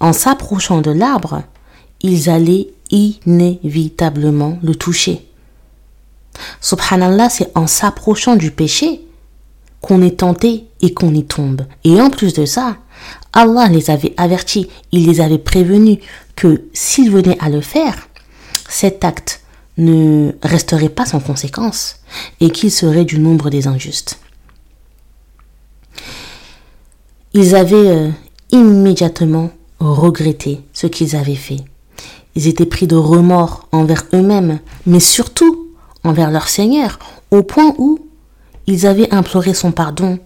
en 0.00 0.12
s'approchant 0.12 0.80
de 0.80 0.90
l'arbre, 0.90 1.42
ils 2.00 2.28
allaient 2.30 2.68
inévitablement 2.90 4.58
le 4.62 4.74
toucher. 4.74 5.26
Subhanallah, 6.60 7.28
c'est 7.28 7.56
en 7.56 7.66
s'approchant 7.66 8.36
du 8.36 8.50
péché 8.50 9.06
qu'on 9.80 10.02
est 10.02 10.20
tenté 10.20 10.66
et 10.80 10.94
qu'on 10.94 11.14
y 11.14 11.24
tombe. 11.24 11.66
Et 11.84 12.00
en 12.00 12.10
plus 12.10 12.32
de 12.32 12.46
ça, 12.46 12.76
Allah 13.32 13.68
les 13.68 13.90
avait 13.90 14.14
avertis, 14.16 14.68
il 14.92 15.06
les 15.06 15.20
avait 15.20 15.38
prévenus 15.38 15.98
que 16.36 16.64
s'ils 16.72 17.10
venaient 17.10 17.38
à 17.40 17.48
le 17.48 17.60
faire, 17.60 18.08
cet 18.68 19.04
acte 19.04 19.40
ne 19.78 20.32
resterait 20.42 20.88
pas 20.88 21.06
sans 21.06 21.20
conséquence 21.20 21.96
et 22.40 22.50
qu'ils 22.50 22.70
seraient 22.70 23.04
du 23.04 23.18
nombre 23.18 23.50
des 23.50 23.66
injustes. 23.66 24.18
Ils 27.34 27.54
avaient 27.54 27.88
euh, 27.88 28.10
immédiatement 28.50 29.50
regretté 29.80 30.60
ce 30.74 30.86
qu'ils 30.86 31.16
avaient 31.16 31.34
fait. 31.34 31.64
Ils 32.34 32.46
étaient 32.46 32.66
pris 32.66 32.86
de 32.86 32.96
remords 32.96 33.68
envers 33.72 34.04
eux-mêmes, 34.12 34.58
mais 34.86 35.00
surtout 35.00 35.68
envers 36.04 36.30
leur 36.30 36.48
Seigneur, 36.48 36.98
au 37.30 37.42
point 37.42 37.74
où 37.78 37.98
ils 38.66 38.86
avaient 38.86 39.12
imploré 39.12 39.54
son 39.54 39.72
pardon 39.72 40.18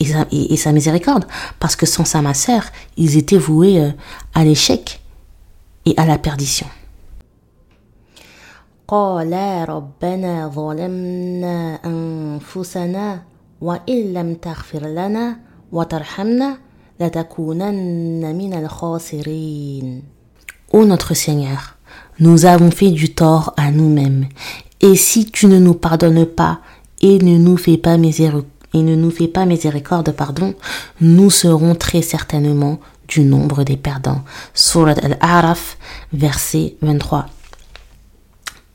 et 0.00 0.56
sa, 0.56 0.72
miséricorde, 0.72 1.26
parce 1.58 1.76
que 1.76 1.86
sans 1.86 2.04
sa 2.04 2.34
sœur, 2.34 2.64
ils 2.96 3.16
étaient 3.16 3.38
voués 3.38 3.80
euh, 3.80 3.90
à 4.34 4.44
l'échec 4.44 5.00
et 5.84 5.94
à 5.96 6.06
la 6.06 6.18
perdition. 6.18 6.66
Ô 20.72 20.84
notre 20.84 21.14
Seigneur, 21.14 21.76
nous 22.18 22.46
avons 22.46 22.70
fait 22.70 22.90
du 22.90 23.14
tort 23.14 23.54
à 23.56 23.70
nous-mêmes, 23.70 24.26
et 24.80 24.96
si 24.96 25.26
tu 25.26 25.46
ne 25.46 25.58
nous 25.58 25.74
pardonnes 25.74 26.26
pas 26.26 26.60
et 27.00 27.18
ne 27.18 27.38
nous 27.38 27.56
fais 27.56 27.76
pas 27.76 27.96
miséricorde, 27.96 28.46
et 28.74 28.82
ne 28.82 28.94
nous 28.94 29.10
fais 29.10 29.28
pas 29.28 29.46
miséricorde, 29.46 30.12
pardon, 30.12 30.54
nous 31.00 31.30
serons 31.30 31.74
très 31.74 32.02
certainement 32.02 32.78
du 33.08 33.22
nombre 33.22 33.64
des 33.64 33.76
perdants. 33.76 34.22
Surat 34.54 34.94
al-Araf, 35.02 35.76
verset 36.12 36.76
23 36.82 37.26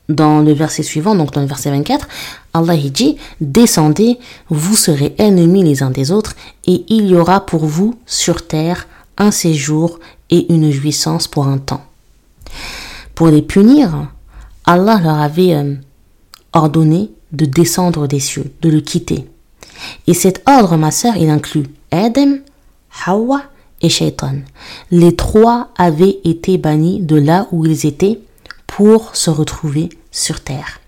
dans 0.08 0.40
le 0.40 0.52
verset 0.52 0.82
suivant, 0.82 1.14
donc 1.14 1.32
dans 1.32 1.40
le 1.40 1.46
verset 1.46 1.70
24, 1.70 2.06
Allah 2.54 2.76
dit 2.76 3.16
Descendez, 3.40 4.18
vous 4.48 4.76
serez 4.76 5.14
ennemis 5.18 5.64
les 5.64 5.82
uns 5.82 5.90
des 5.90 6.12
autres, 6.12 6.36
et 6.66 6.84
il 6.88 7.06
y 7.06 7.16
aura 7.16 7.44
pour 7.44 7.66
vous 7.66 7.98
sur 8.06 8.46
terre 8.46 8.86
un 9.18 9.30
séjour 9.30 9.98
et 10.30 10.52
une 10.52 10.70
jouissance 10.70 11.26
pour 11.26 11.46
un 11.46 11.58
temps. 11.58 11.84
Pour 13.14 13.28
les 13.28 13.42
punir, 13.42 14.08
Allah 14.64 15.00
leur 15.02 15.18
avait 15.18 15.54
euh, 15.54 15.74
ordonné 16.52 17.10
de 17.32 17.46
descendre 17.46 18.06
des 18.06 18.20
cieux, 18.20 18.52
de 18.62 18.70
le 18.70 18.80
quitter. 18.80 19.26
Et 20.06 20.14
cet 20.14 20.42
ordre, 20.46 20.76
ma 20.76 20.90
sœur, 20.90 21.16
il 21.16 21.28
inclut 21.30 21.66
Adam, 21.90 22.36
Hawa 23.06 23.42
et 23.82 23.88
Shaitan. 23.88 24.36
Les 24.90 25.16
trois 25.16 25.68
avaient 25.76 26.18
été 26.24 26.58
bannis 26.58 27.00
de 27.00 27.16
là 27.16 27.46
où 27.52 27.64
ils 27.66 27.86
étaient 27.86 28.20
pour 28.66 29.14
se 29.14 29.30
retrouver 29.30 29.88
sur 30.10 30.40
terre. 30.40 30.80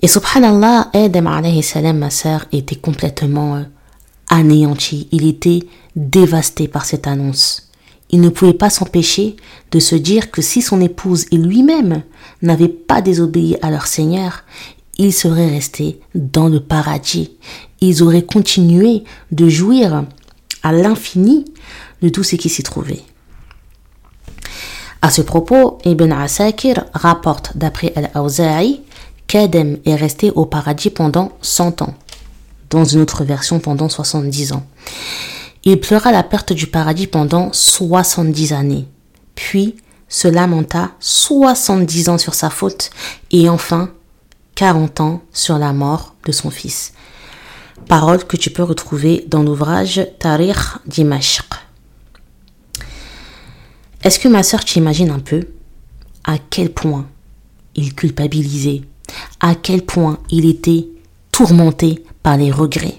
Et 0.00 0.08
subhanallah, 0.08 0.90
Adam 0.94 1.26
alayhi 1.26 1.62
salam, 1.62 1.98
ma 1.98 2.10
sœur, 2.10 2.46
était 2.52 2.76
complètement 2.76 3.56
euh, 3.56 3.62
anéanti. 4.28 5.08
Il 5.10 5.26
était 5.26 5.66
dévasté 5.96 6.68
par 6.68 6.84
cette 6.84 7.08
annonce. 7.08 7.68
Il 8.10 8.20
ne 8.20 8.28
pouvait 8.28 8.54
pas 8.54 8.70
s'empêcher 8.70 9.36
de 9.70 9.80
se 9.80 9.94
dire 9.94 10.30
que 10.30 10.40
si 10.40 10.62
son 10.62 10.80
épouse 10.80 11.26
et 11.30 11.36
lui-même 11.36 12.02
n'avaient 12.42 12.68
pas 12.68 13.02
désobéi 13.02 13.58
à 13.60 13.70
leur 13.70 13.86
Seigneur, 13.86 14.44
ils 14.98 15.12
seraient 15.12 15.48
restés 15.48 16.00
dans 16.14 16.48
le 16.48 16.60
paradis. 16.60 17.30
Ils 17.80 18.02
auraient 18.02 18.24
continué 18.24 19.04
de 19.30 19.48
jouir 19.48 20.04
à 20.62 20.72
l'infini 20.72 21.44
de 22.02 22.08
tout 22.08 22.24
ce 22.24 22.36
qui 22.36 22.48
s'y 22.48 22.62
trouvait. 22.62 23.02
À 25.00 25.10
ce 25.10 25.22
propos, 25.22 25.78
Ibn 25.84 26.12
Asakir 26.12 26.84
rapporte 26.92 27.56
d'après 27.56 27.92
Al-Awza'i 27.94 28.80
qu'Adam 29.28 29.76
est 29.84 29.94
resté 29.94 30.32
au 30.32 30.44
paradis 30.44 30.90
pendant 30.90 31.32
100 31.40 31.82
ans, 31.82 31.94
dans 32.70 32.84
une 32.84 33.00
autre 33.00 33.24
version 33.24 33.60
pendant 33.60 33.88
70 33.88 34.52
ans. 34.52 34.66
Il 35.64 35.78
pleura 35.78 36.10
la 36.10 36.24
perte 36.24 36.52
du 36.52 36.66
paradis 36.66 37.06
pendant 37.06 37.52
70 37.52 38.52
années, 38.52 38.86
puis 39.36 39.76
se 40.08 40.26
lamenta 40.26 40.92
70 40.98 42.08
ans 42.08 42.18
sur 42.18 42.34
sa 42.34 42.50
faute 42.50 42.90
et 43.30 43.48
enfin 43.48 43.90
40 44.58 45.00
ans 45.02 45.22
sur 45.32 45.56
la 45.56 45.72
mort 45.72 46.16
de 46.26 46.32
son 46.32 46.50
fils. 46.50 46.92
Parole 47.86 48.24
que 48.24 48.36
tu 48.36 48.50
peux 48.50 48.64
retrouver 48.64 49.24
dans 49.28 49.44
l'ouvrage 49.44 50.04
Tariq 50.18 50.80
Dimashq. 50.84 51.44
Est-ce 54.02 54.18
que 54.18 54.26
ma 54.26 54.42
sœur, 54.42 54.64
tu 54.64 54.78
imagines 54.78 55.10
un 55.10 55.20
peu 55.20 55.46
à 56.24 56.38
quel 56.38 56.72
point 56.72 57.06
il 57.76 57.94
culpabilisait, 57.94 58.82
à 59.38 59.54
quel 59.54 59.82
point 59.82 60.18
il 60.28 60.44
était 60.44 60.88
tourmenté 61.30 62.04
par 62.24 62.36
les 62.36 62.50
regrets? 62.50 62.98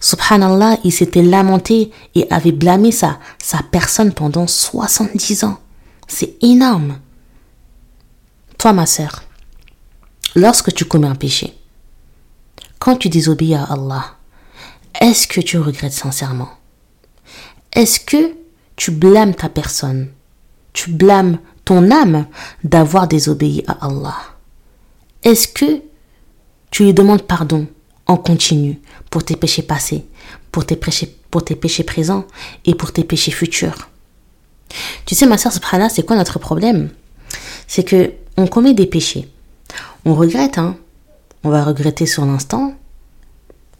Subhanallah, 0.00 0.78
il 0.82 0.92
s'était 0.92 1.22
lamenté 1.22 1.92
et 2.16 2.26
avait 2.32 2.50
blâmé 2.50 2.90
sa, 2.90 3.20
sa 3.40 3.62
personne 3.62 4.12
pendant 4.12 4.48
70 4.48 5.44
ans. 5.44 5.60
C'est 6.08 6.34
énorme. 6.42 6.98
Toi, 8.58 8.72
ma 8.72 8.86
sœur, 8.86 9.22
lorsque 10.34 10.72
tu 10.72 10.84
commets 10.84 11.08
un 11.08 11.14
péché, 11.14 11.54
quand 12.78 12.96
tu 12.96 13.08
désobéis 13.08 13.54
à 13.54 13.64
Allah, 13.64 14.16
est-ce 15.00 15.26
que 15.26 15.40
tu 15.40 15.58
regrettes 15.58 15.92
sincèrement? 15.92 16.50
Est-ce 17.72 18.00
que 18.00 18.34
tu 18.76 18.90
blâmes 18.90 19.34
ta 19.34 19.48
personne? 19.48 20.08
Tu 20.72 20.90
blâmes 20.90 21.38
ton 21.64 21.90
âme 21.90 22.26
d'avoir 22.64 23.08
désobéi 23.08 23.64
à 23.66 23.86
Allah? 23.86 24.16
Est-ce 25.22 25.48
que 25.48 25.82
tu 26.70 26.84
lui 26.84 26.94
demandes 26.94 27.22
pardon 27.22 27.66
en 28.06 28.16
continu 28.16 28.80
pour 29.10 29.24
tes 29.24 29.36
péchés 29.36 29.62
passés, 29.62 30.06
pour 30.52 30.64
tes 30.64 30.76
péchés, 30.76 31.84
présents 31.84 32.26
et 32.64 32.74
pour 32.74 32.92
tes 32.92 33.04
péchés 33.04 33.32
futurs? 33.32 33.88
Tu 35.06 35.14
sais, 35.14 35.26
ma 35.26 35.38
soeur 35.38 35.52
Subhana, 35.52 35.88
c'est 35.88 36.04
quoi 36.04 36.16
notre 36.16 36.38
problème? 36.38 36.90
C'est 37.66 37.84
que 37.84 38.12
on 38.36 38.46
commet 38.46 38.74
des 38.74 38.86
péchés. 38.86 39.28
On 40.04 40.14
regrette, 40.14 40.58
hein 40.58 40.76
On 41.44 41.50
va 41.50 41.64
regretter 41.64 42.06
sur 42.06 42.24
l'instant, 42.24 42.74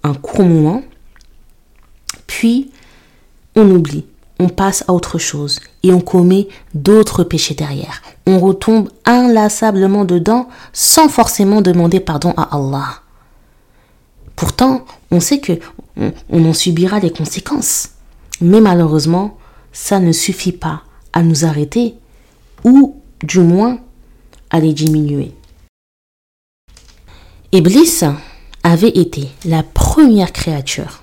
un 0.02 0.14
court 0.14 0.44
moment, 0.44 0.82
puis 2.26 2.70
on 3.56 3.70
oublie, 3.70 4.06
on 4.38 4.48
passe 4.48 4.84
à 4.88 4.92
autre 4.92 5.18
chose 5.18 5.60
et 5.82 5.92
on 5.92 6.00
commet 6.00 6.48
d'autres 6.74 7.24
péchés 7.24 7.54
derrière. 7.54 8.02
On 8.26 8.38
retombe 8.38 8.90
inlassablement 9.04 10.04
dedans 10.04 10.48
sans 10.72 11.08
forcément 11.08 11.60
demander 11.60 12.00
pardon 12.00 12.34
à 12.36 12.54
Allah. 12.56 13.00
Pourtant, 14.36 14.84
on 15.10 15.18
sait 15.18 15.40
que 15.40 15.58
on, 16.30 16.44
en 16.44 16.52
subira 16.52 17.00
les 17.00 17.10
conséquences. 17.10 17.90
Mais 18.40 18.60
malheureusement, 18.60 19.36
ça 19.72 19.98
ne 19.98 20.12
suffit 20.12 20.52
pas 20.52 20.82
à 21.12 21.22
nous 21.22 21.44
arrêter 21.44 21.96
ou 22.64 23.00
du 23.24 23.40
moins 23.40 23.80
à 24.50 24.60
les 24.60 24.72
diminuer. 24.72 25.32
Iblis 27.50 28.02
avait 28.62 28.90
été 28.90 29.30
la 29.46 29.62
première 29.62 30.34
créature 30.34 31.02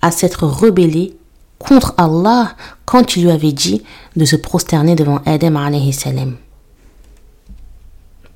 à 0.00 0.10
s'être 0.10 0.46
rebellée 0.46 1.14
contre 1.58 1.92
Allah 1.98 2.56
quand 2.86 3.16
il 3.16 3.24
lui 3.24 3.30
avait 3.30 3.52
dit 3.52 3.82
de 4.16 4.24
se 4.24 4.36
prosterner 4.36 4.94
devant 4.94 5.20
Adam 5.26 5.56
alayhi 5.56 5.92
salam. 5.92 6.36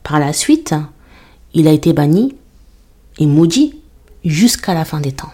Par 0.03 0.21
la 0.21 0.35
suite, 0.35 0.75
il 1.55 1.67
a 1.67 1.73
été 1.73 1.95
banni 1.95 2.37
et 3.19 3.27
maudit 3.27 3.81
jusqu'à 4.23 4.75
la 4.75 4.85
fin 4.85 5.01
des 5.01 5.13
temps. 5.13 5.33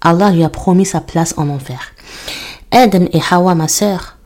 Allah 0.00 0.32
lui 0.32 0.42
a 0.42 0.48
promis 0.48 0.86
sa 0.86 1.00
place 1.00 1.34
en 1.36 1.48
enfer. 1.48 1.92
Adam 2.72 3.06
et 3.12 3.20
Hawa, 3.30 3.54
ma 3.54 3.68
sœur, 3.68 4.16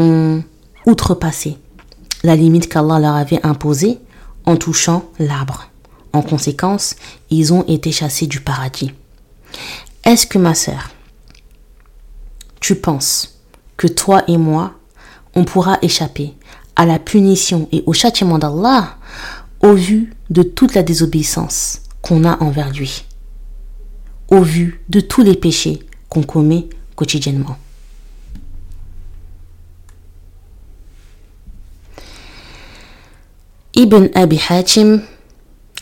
ont 0.00 0.42
outrepassé 0.86 1.56
la 2.24 2.34
limite 2.34 2.68
qu'Allah 2.68 2.98
leur 2.98 3.14
avait 3.14 3.44
imposée 3.46 4.00
en 4.44 4.56
touchant 4.56 5.04
l'arbre. 5.20 5.68
En 6.14 6.22
conséquence, 6.22 6.94
ils 7.28 7.52
ont 7.52 7.64
été 7.66 7.90
chassés 7.90 8.28
du 8.28 8.40
paradis. 8.40 8.92
Est-ce 10.04 10.28
que 10.28 10.38
ma 10.38 10.54
sœur, 10.54 10.90
tu 12.60 12.76
penses 12.76 13.40
que 13.76 13.88
toi 13.88 14.22
et 14.28 14.36
moi, 14.36 14.74
on 15.34 15.44
pourra 15.44 15.76
échapper 15.82 16.32
à 16.76 16.86
la 16.86 17.00
punition 17.00 17.68
et 17.72 17.82
au 17.86 17.92
châtiment 17.92 18.38
d'Allah 18.38 18.96
au 19.60 19.74
vu 19.74 20.14
de 20.30 20.44
toute 20.44 20.74
la 20.74 20.84
désobéissance 20.84 21.80
qu'on 22.00 22.24
a 22.24 22.40
envers 22.40 22.70
lui, 22.70 23.04
au 24.28 24.40
vu 24.40 24.84
de 24.88 25.00
tous 25.00 25.22
les 25.22 25.34
péchés 25.34 25.80
qu'on 26.08 26.22
commet 26.22 26.68
quotidiennement. 26.94 27.58
Ibn 33.74 34.06
Abi 34.14 34.40
Hatim 34.48 35.02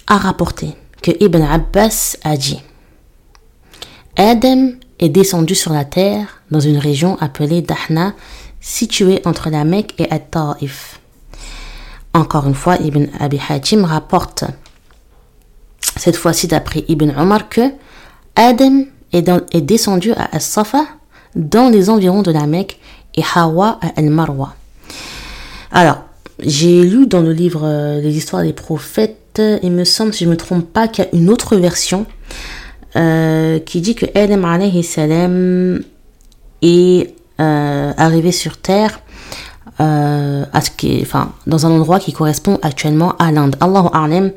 a 0.06 0.18
rapporté 0.18 0.74
que 1.02 1.10
Ibn 1.20 1.42
Abbas 1.42 2.16
a 2.24 2.36
dit 2.36 2.62
Adam 4.16 4.72
est 4.98 5.08
descendu 5.08 5.54
sur 5.54 5.72
la 5.72 5.84
terre 5.84 6.42
dans 6.50 6.60
une 6.60 6.78
région 6.78 7.16
appelée 7.20 7.62
Dahna, 7.62 8.14
située 8.60 9.20
entre 9.24 9.50
la 9.50 9.64
Mecque 9.64 9.94
et 9.98 10.10
At-Ta'if. 10.10 11.00
Encore 12.14 12.46
une 12.46 12.54
fois, 12.54 12.76
Ibn 12.76 13.06
Abi 13.18 13.40
Hatim 13.48 13.84
rapporte, 13.84 14.44
cette 15.96 16.16
fois-ci 16.16 16.46
d'après 16.46 16.84
Ibn 16.88 17.10
Omar, 17.18 17.48
que 17.48 17.72
Adam 18.36 18.84
est, 19.12 19.60
descendu 19.60 20.12
à 20.12 20.36
As-Safa 20.36 20.84
dans 21.34 21.70
les 21.70 21.88
environs 21.88 22.22
de 22.22 22.30
la 22.30 22.46
Mecque 22.46 22.78
et 23.14 23.22
Hawa 23.34 23.78
à 23.80 23.88
Al-Marwa. 23.96 24.54
Alors, 25.70 26.02
j'ai 26.38 26.82
lu 26.82 27.06
dans 27.06 27.20
le 27.20 27.32
livre 27.32 27.62
euh, 27.64 28.00
Les 28.00 28.16
histoires 28.16 28.42
des 28.42 28.52
prophètes, 28.52 29.18
il 29.38 29.72
me 29.72 29.84
semble, 29.84 30.12
si 30.14 30.24
je 30.24 30.28
ne 30.28 30.34
me 30.34 30.36
trompe 30.36 30.72
pas, 30.72 30.88
qu'il 30.88 31.04
y 31.04 31.06
a 31.06 31.10
une 31.16 31.30
autre 31.30 31.56
version 31.56 32.06
euh, 32.96 33.58
qui 33.60 33.80
dit 33.80 33.94
que 33.94 34.06
Adam 34.18 34.44
alayhi 34.44 34.82
salam 34.82 35.82
est 36.60 37.14
euh, 37.40 37.92
arrivé 37.96 38.32
sur 38.32 38.56
Terre 38.58 39.00
à 39.78 40.60
ce 40.60 40.70
qui, 40.70 41.00
enfin, 41.02 41.32
dans 41.48 41.66
un 41.66 41.70
endroit 41.70 41.98
qui 41.98 42.12
correspond 42.12 42.56
actuellement 42.62 43.16
à 43.18 43.32
l'Inde. 43.32 43.56
Allahu 43.58 43.88
A'lam, 43.92 44.30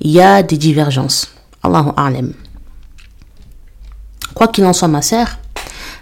il 0.00 0.12
y 0.12 0.20
a 0.20 0.44
des 0.44 0.56
divergences. 0.56 1.32
Allahu 1.64 1.90
A'lam. 1.96 2.32
Quoi 4.34 4.48
qu'il 4.48 4.64
en 4.64 4.72
soit, 4.72 4.86
ma 4.86 5.02
sœur, 5.02 5.38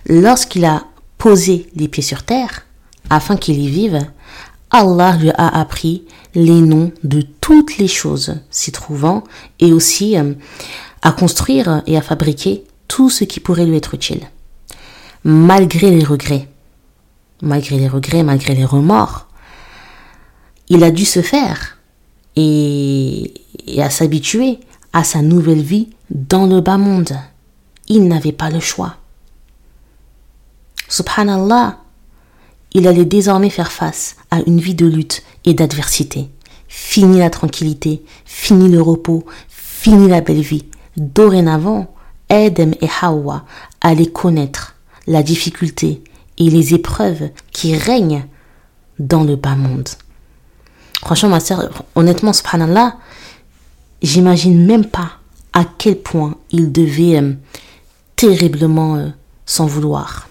lorsqu'il 0.07 0.64
a 0.64 0.83
posé 1.18 1.66
les 1.77 1.88
pieds 1.88 2.03
sur 2.03 2.25
terre, 2.25 2.66
afin 3.11 3.37
qu'il 3.37 3.59
y 3.61 3.68
vive, 3.68 4.05
Allah 4.74 5.16
lui 5.16 5.30
a 5.30 5.60
appris 5.60 6.02
les 6.34 6.60
noms 6.60 6.90
de 7.04 7.22
toutes 7.40 7.78
les 7.78 7.87
choses 7.87 8.40
s'y 8.50 8.72
trouvant 8.72 9.22
et 9.60 9.72
aussi 9.72 10.18
euh, 10.18 10.34
à 11.00 11.12
construire 11.12 11.82
et 11.87 11.96
à 11.96 12.02
fabriquer 12.02 12.64
tout 12.88 13.08
ce 13.08 13.22
qui 13.22 13.38
pourrait 13.38 13.66
lui 13.66 13.76
être 13.76 13.94
utile. 13.94 14.22
Malgré 15.22 15.92
les 15.92 16.02
regrets, 16.02 16.48
malgré 17.40 17.78
les 17.78 17.87
regrets, 17.87 18.24
malgré 18.24 18.56
les 18.56 18.64
remords, 18.64 19.28
il 20.68 20.82
a 20.82 20.90
dû 20.90 21.04
se 21.04 21.22
faire 21.22 21.78
et, 22.34 23.32
et 23.68 23.80
à 23.80 23.90
s'habituer 23.90 24.58
à 24.92 25.04
sa 25.04 25.22
nouvelle 25.22 25.62
vie 25.62 25.90
dans 26.10 26.46
le 26.46 26.60
bas 26.60 26.78
monde. 26.78 27.16
Il 27.87 28.08
n'avait 28.08 28.32
pas 28.32 28.50
le 28.50 28.58
choix. 28.58 28.96
Subhanallah, 30.88 31.78
il 32.74 32.88
allait 32.88 33.04
désormais 33.04 33.50
faire 33.50 33.72
face 33.72 34.16
à 34.30 34.40
une 34.46 34.60
vie 34.60 34.74
de 34.74 34.87
lutte 34.87 35.22
et 35.44 35.54
d'adversité. 35.54 36.28
Fini 36.68 37.20
la 37.20 37.30
tranquillité, 37.30 38.02
fini 38.24 38.68
le 38.68 38.82
repos, 38.82 39.24
fini 39.48 40.08
la 40.08 40.20
belle 40.20 40.40
vie. 40.40 40.64
Dorénavant, 40.96 41.94
Adam 42.28 42.72
et 42.80 42.88
Hawa 43.00 43.44
allaient 43.80 44.06
connaître 44.06 44.74
la 45.06 45.22
difficulté 45.22 46.02
et 46.38 46.50
les 46.50 46.74
épreuves 46.74 47.30
qui 47.52 47.76
règnent 47.76 48.26
dans 48.98 49.22
le 49.22 49.37
bas 49.37 49.54
monde. 49.54 49.88
Franchement, 51.00 51.28
ma 51.28 51.40
soeur, 51.40 51.84
honnêtement, 51.94 52.32
subhanallah, 52.32 52.96
j'imagine 54.02 54.64
même 54.64 54.87
pas 54.87 55.12
à 55.52 55.64
quel 55.64 55.96
point 55.96 56.37
il 56.50 56.72
devait 56.72 57.18
euh, 57.18 57.34
terriblement 58.16 58.96
euh, 58.96 59.08
s'en 59.46 59.66
vouloir. 59.66 60.28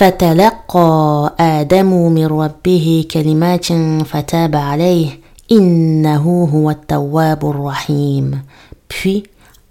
فتلقى 0.00 1.34
آدم 1.40 2.12
من 2.12 2.26
ربه 2.26 3.04
كلمات 3.10 3.66
فتاب 4.06 4.56
عليه 4.56 5.20
إنه 5.52 6.48
هو 6.54 6.70
التواب 6.70 7.50
الرحيم 7.50 8.42
Puis 8.88 9.24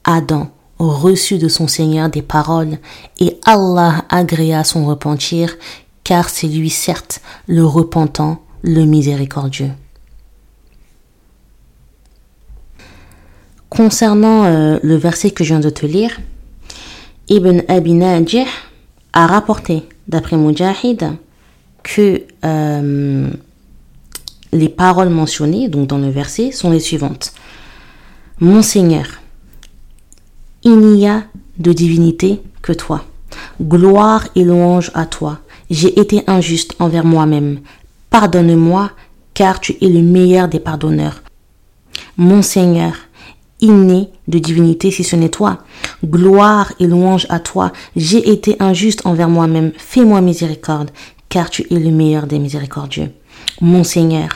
Adam 0.04 0.48
reçut 0.80 1.38
de 1.38 1.48
son 1.48 1.67
Seigneur 1.67 2.10
des 2.10 2.21
paroles 2.21 2.78
et 3.19 3.39
Allah 3.45 4.04
agréa 4.10 4.63
son 4.63 4.86
repentir 4.86 5.56
car 6.04 6.30
c'est 6.30 6.48
lui 6.48 6.69
certes 6.69 7.21
le 7.48 7.65
repentant, 7.65 8.41
le 8.62 8.84
miséricordieux. 8.86 9.71
Concernant 13.69 14.45
euh, 14.45 14.80
le 14.84 14.95
verset 14.95 15.32
que 15.32 15.43
je 15.43 15.54
viens 15.54 15.60
de 15.60 15.69
te 15.69 15.86
lire, 15.86 16.19
Ibn 17.28 17.62
Abi 17.67 17.93
Najih 17.93 18.45
a 19.13 19.28
rapporté 19.28 19.84
d'après 20.11 20.37
Mujahid, 20.37 21.12
que 21.83 22.23
euh, 22.44 23.31
les 24.53 24.68
paroles 24.68 25.09
mentionnées 25.09 25.68
dans 25.68 25.99
le 25.99 26.11
verset 26.11 26.51
sont 26.51 26.70
les 26.70 26.81
suivantes. 26.81 27.33
Mon 28.40 28.62
Seigneur, 28.62 29.07
il 30.64 30.79
n'y 30.79 31.09
a 31.09 31.25
de 31.59 31.73
divinité 31.73 32.42
que 32.61 32.73
toi. 32.73 33.05
Gloire 33.62 34.27
et 34.35 34.44
louange 34.44 34.90
à 34.94 35.07
toi. 35.07 35.38
J'ai 35.70 35.99
été 35.99 36.25
injuste 36.27 36.75
envers 36.81 37.05
moi-même. 37.05 37.61
Pardonne-moi, 38.11 38.90
car 39.35 39.61
tu 39.61 39.77
es 39.81 39.88
le 39.88 40.03
meilleur 40.03 40.49
des 40.49 40.59
pardonneurs. 40.59 41.23
Mon 42.16 42.42
Seigneur, 42.42 42.94
n'est 43.68 44.09
de 44.29 44.38
divinité 44.38 44.90
si 44.90 45.05
ce 45.05 45.16
n'est 45.16 45.29
toi. 45.29 45.59
Gloire 46.05 46.73
et 46.81 46.87
louange 46.87 47.27
à 47.29 47.40
toi. 47.40 47.73
J'ai 47.96 48.31
été 48.31 48.57
injuste 48.61 49.03
envers 49.05 49.29
moi-même. 49.29 49.73
Fais-moi 49.77 50.20
miséricorde, 50.20 50.90
car 51.29 51.51
tu 51.51 51.66
es 51.70 51.79
le 51.79 51.90
meilleur 51.90 52.27
des 52.27 52.38
miséricordieux. 52.38 53.11
Mon 53.61 53.85
Seigneur, 53.85 54.29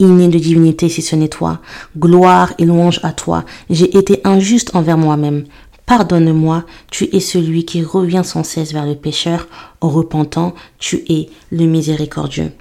n'est 0.00 0.28
de 0.28 0.38
divinité 0.38 0.88
si 0.88 1.02
ce 1.02 1.16
n'est 1.16 1.28
toi. 1.28 1.60
Gloire 1.96 2.52
et 2.58 2.64
louange 2.64 3.00
à 3.02 3.12
toi. 3.12 3.44
J'ai 3.70 3.96
été 3.96 4.20
injuste 4.24 4.74
envers 4.74 4.98
moi-même. 4.98 5.44
Pardonne-moi, 5.86 6.64
tu 6.90 7.04
es 7.14 7.20
celui 7.20 7.64
qui 7.64 7.82
revient 7.82 8.22
sans 8.24 8.44
cesse 8.44 8.72
vers 8.72 8.86
le 8.86 8.94
pécheur. 8.94 9.48
En 9.80 9.88
repentant, 9.88 10.54
tu 10.78 11.04
es 11.08 11.28
le 11.50 11.66
miséricordieux. 11.66 12.52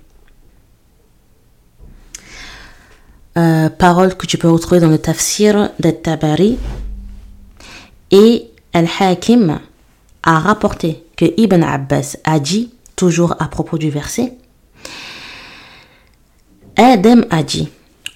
Euh, 3.38 3.70
parole 3.70 4.16
que 4.18 4.26
tu 4.28 4.38
peux 4.38 4.50
retrouver 4.50 4.82
dans 4.82 4.90
le 4.90 4.98
tafsir 4.98 5.70
d'At-Tabari. 5.80 6.58
Et 8.12 8.50
Al-Hakim 8.74 9.60
a 10.24 10.40
rapporté 10.40 11.06
que 11.16 11.26
Ibn 11.38 11.64
Abbas 11.64 12.18
a 12.26 12.40
dit, 12.40 12.72
toujours 12.98 13.36
à 13.40 13.48
propos 13.48 13.78
du 13.78 13.90
verset, 13.90 14.34
Adam 16.76 17.22
a 17.30 17.42
dit, 17.44 17.70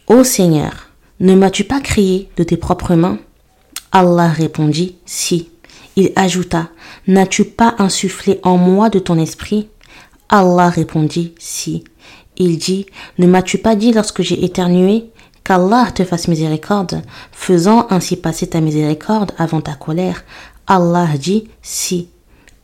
Ô 0.07 0.25
Seigneur, 0.25 0.89
ne 1.21 1.33
m'as-tu 1.33 1.63
pas 1.63 1.79
crié 1.79 2.29
de 2.35 2.43
tes 2.43 2.57
propres 2.57 2.95
mains? 2.95 3.19
Allah 3.93 4.27
répondit, 4.27 4.97
Si. 5.05 5.49
Il 5.95 6.11
ajouta, 6.17 6.69
N'as-tu 7.07 7.45
pas 7.45 7.75
insufflé 7.77 8.41
en 8.43 8.57
moi 8.57 8.89
de 8.89 8.99
ton 8.99 9.17
esprit? 9.17 9.69
Allah 10.27 10.69
répondit, 10.69 11.33
Si. 11.39 11.85
Il 12.37 12.57
dit, 12.57 12.85
Ne 13.17 13.27
m'as-tu 13.27 13.57
pas 13.57 13.75
dit 13.75 13.93
lorsque 13.93 14.21
j'ai 14.21 14.43
éternué 14.43 15.05
Qu'Allah 15.43 15.91
te 15.93 16.03
fasse 16.03 16.27
miséricorde, 16.27 17.03
faisant 17.31 17.85
ainsi 17.91 18.15
passer 18.15 18.47
ta 18.47 18.61
miséricorde 18.61 19.31
avant 19.37 19.61
ta 19.61 19.73
colère? 19.75 20.23
Allah 20.67 21.07
dit, 21.17 21.47
Si. 21.61 22.09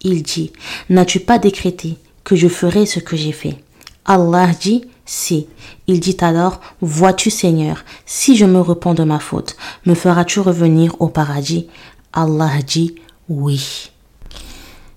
Il 0.01 0.23
dit, 0.23 0.51
N'as-tu 0.89 1.19
pas 1.19 1.37
décrété 1.37 1.97
que 2.23 2.35
je 2.35 2.47
ferai 2.47 2.85
ce 2.85 2.99
que 2.99 3.15
j'ai 3.15 3.31
fait? 3.31 3.63
Allah 4.05 4.49
dit, 4.59 4.85
Si. 5.05 5.47
Il 5.87 5.99
dit 5.99 6.17
alors, 6.21 6.59
Vois-tu 6.81 7.29
Seigneur, 7.29 7.83
si 8.05 8.35
je 8.35 8.45
me 8.45 8.59
repens 8.59 8.93
de 8.93 9.03
ma 9.03 9.19
faute, 9.19 9.55
me 9.85 9.93
feras-tu 9.93 10.39
revenir 10.39 10.95
au 10.99 11.07
paradis? 11.07 11.67
Allah 12.13 12.51
dit, 12.65 12.95
Oui. 13.29 13.91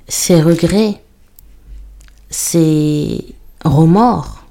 Ses 0.09 0.41
regrets, 0.41 1.03
ses 2.31 3.25
remords 3.65 4.44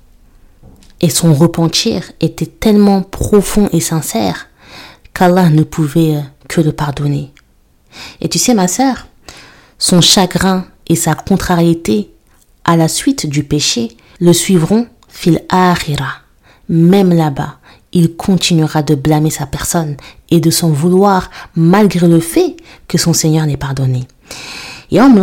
et 1.03 1.09
son 1.09 1.33
repentir 1.33 2.13
étaient 2.21 2.45
tellement 2.45 3.01
profonds 3.01 3.67
et 3.73 3.81
sincères 3.81 4.47
qu'Allah 5.13 5.49
ne 5.49 5.63
pouvait 5.63 6.23
que 6.47 6.61
le 6.61 6.71
pardonner. 6.71 7.29
Et 8.21 8.29
tu 8.29 8.39
sais 8.39 8.53
ma 8.53 8.69
sœur, 8.69 9.07
son 9.77 9.99
chagrin 9.99 10.65
et 10.87 10.95
sa 10.95 11.13
contrariété 11.13 12.09
à 12.63 12.77
la 12.77 12.87
suite 12.87 13.27
du 13.27 13.43
péché 13.43 13.97
le 14.21 14.31
suivront 14.31 14.87
fil 15.09 15.41
akhira. 15.49 16.21
Même 16.69 17.11
là-bas, 17.11 17.57
il 17.91 18.15
continuera 18.15 18.81
de 18.81 18.95
blâmer 18.95 19.29
sa 19.29 19.45
personne 19.45 19.97
et 20.29 20.39
de 20.39 20.51
s'en 20.51 20.69
vouloir 20.69 21.29
malgré 21.53 22.07
le 22.07 22.21
fait 22.21 22.55
que 22.87 22.97
son 22.97 23.11
Seigneur 23.11 23.45
n'ait 23.45 23.57
pardonné. 23.57 24.07
Et 24.89 25.01
en 25.01 25.13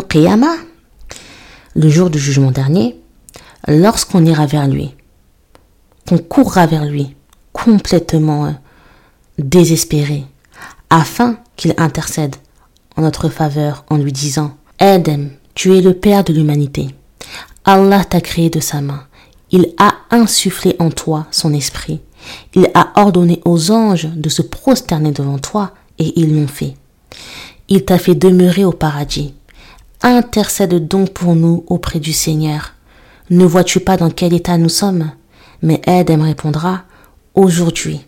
le 1.74 1.88
jour 1.88 2.10
du 2.10 2.18
jugement 2.18 2.50
dernier, 2.50 3.00
lorsqu'on 3.66 4.26
ira 4.26 4.44
vers 4.44 4.68
lui, 4.68 4.94
courra 6.18 6.66
vers 6.66 6.84
lui 6.84 7.14
complètement 7.52 8.46
euh, 8.46 8.50
désespéré, 9.38 10.24
afin 10.88 11.36
qu'il 11.56 11.74
intercède 11.76 12.36
en 12.96 13.02
notre 13.02 13.28
faveur 13.28 13.84
en 13.90 13.96
lui 13.96 14.12
disant 14.12 14.56
Adam, 14.78 15.26
tu 15.54 15.76
es 15.76 15.80
le 15.80 15.94
Père 15.94 16.24
de 16.24 16.32
l'humanité. 16.32 16.88
Allah 17.64 18.04
t'a 18.04 18.20
créé 18.20 18.50
de 18.50 18.60
sa 18.60 18.80
main. 18.80 19.04
Il 19.50 19.74
a 19.78 19.94
insufflé 20.10 20.76
en 20.78 20.90
toi 20.90 21.26
son 21.30 21.52
esprit. 21.52 22.00
Il 22.54 22.70
a 22.74 22.92
ordonné 22.96 23.40
aux 23.44 23.70
anges 23.70 24.08
de 24.08 24.28
se 24.28 24.42
prosterner 24.42 25.12
devant 25.12 25.38
toi 25.38 25.72
et 25.98 26.18
ils 26.18 26.34
l'ont 26.34 26.48
fait. 26.48 26.74
Il 27.68 27.84
t'a 27.84 27.98
fait 27.98 28.14
demeurer 28.14 28.64
au 28.64 28.72
paradis. 28.72 29.34
Intercède 30.02 30.88
donc 30.88 31.10
pour 31.10 31.34
nous 31.34 31.64
auprès 31.66 31.98
du 32.00 32.12
Seigneur. 32.12 32.74
Ne 33.28 33.44
vois-tu 33.44 33.80
pas 33.80 33.96
dans 33.96 34.10
quel 34.10 34.32
état 34.32 34.56
nous 34.56 34.68
sommes? 34.68 35.10
Mais 35.62 35.80
Adam 35.86 36.22
répondra 36.22 36.82
Aujourd'hui, 37.34 38.00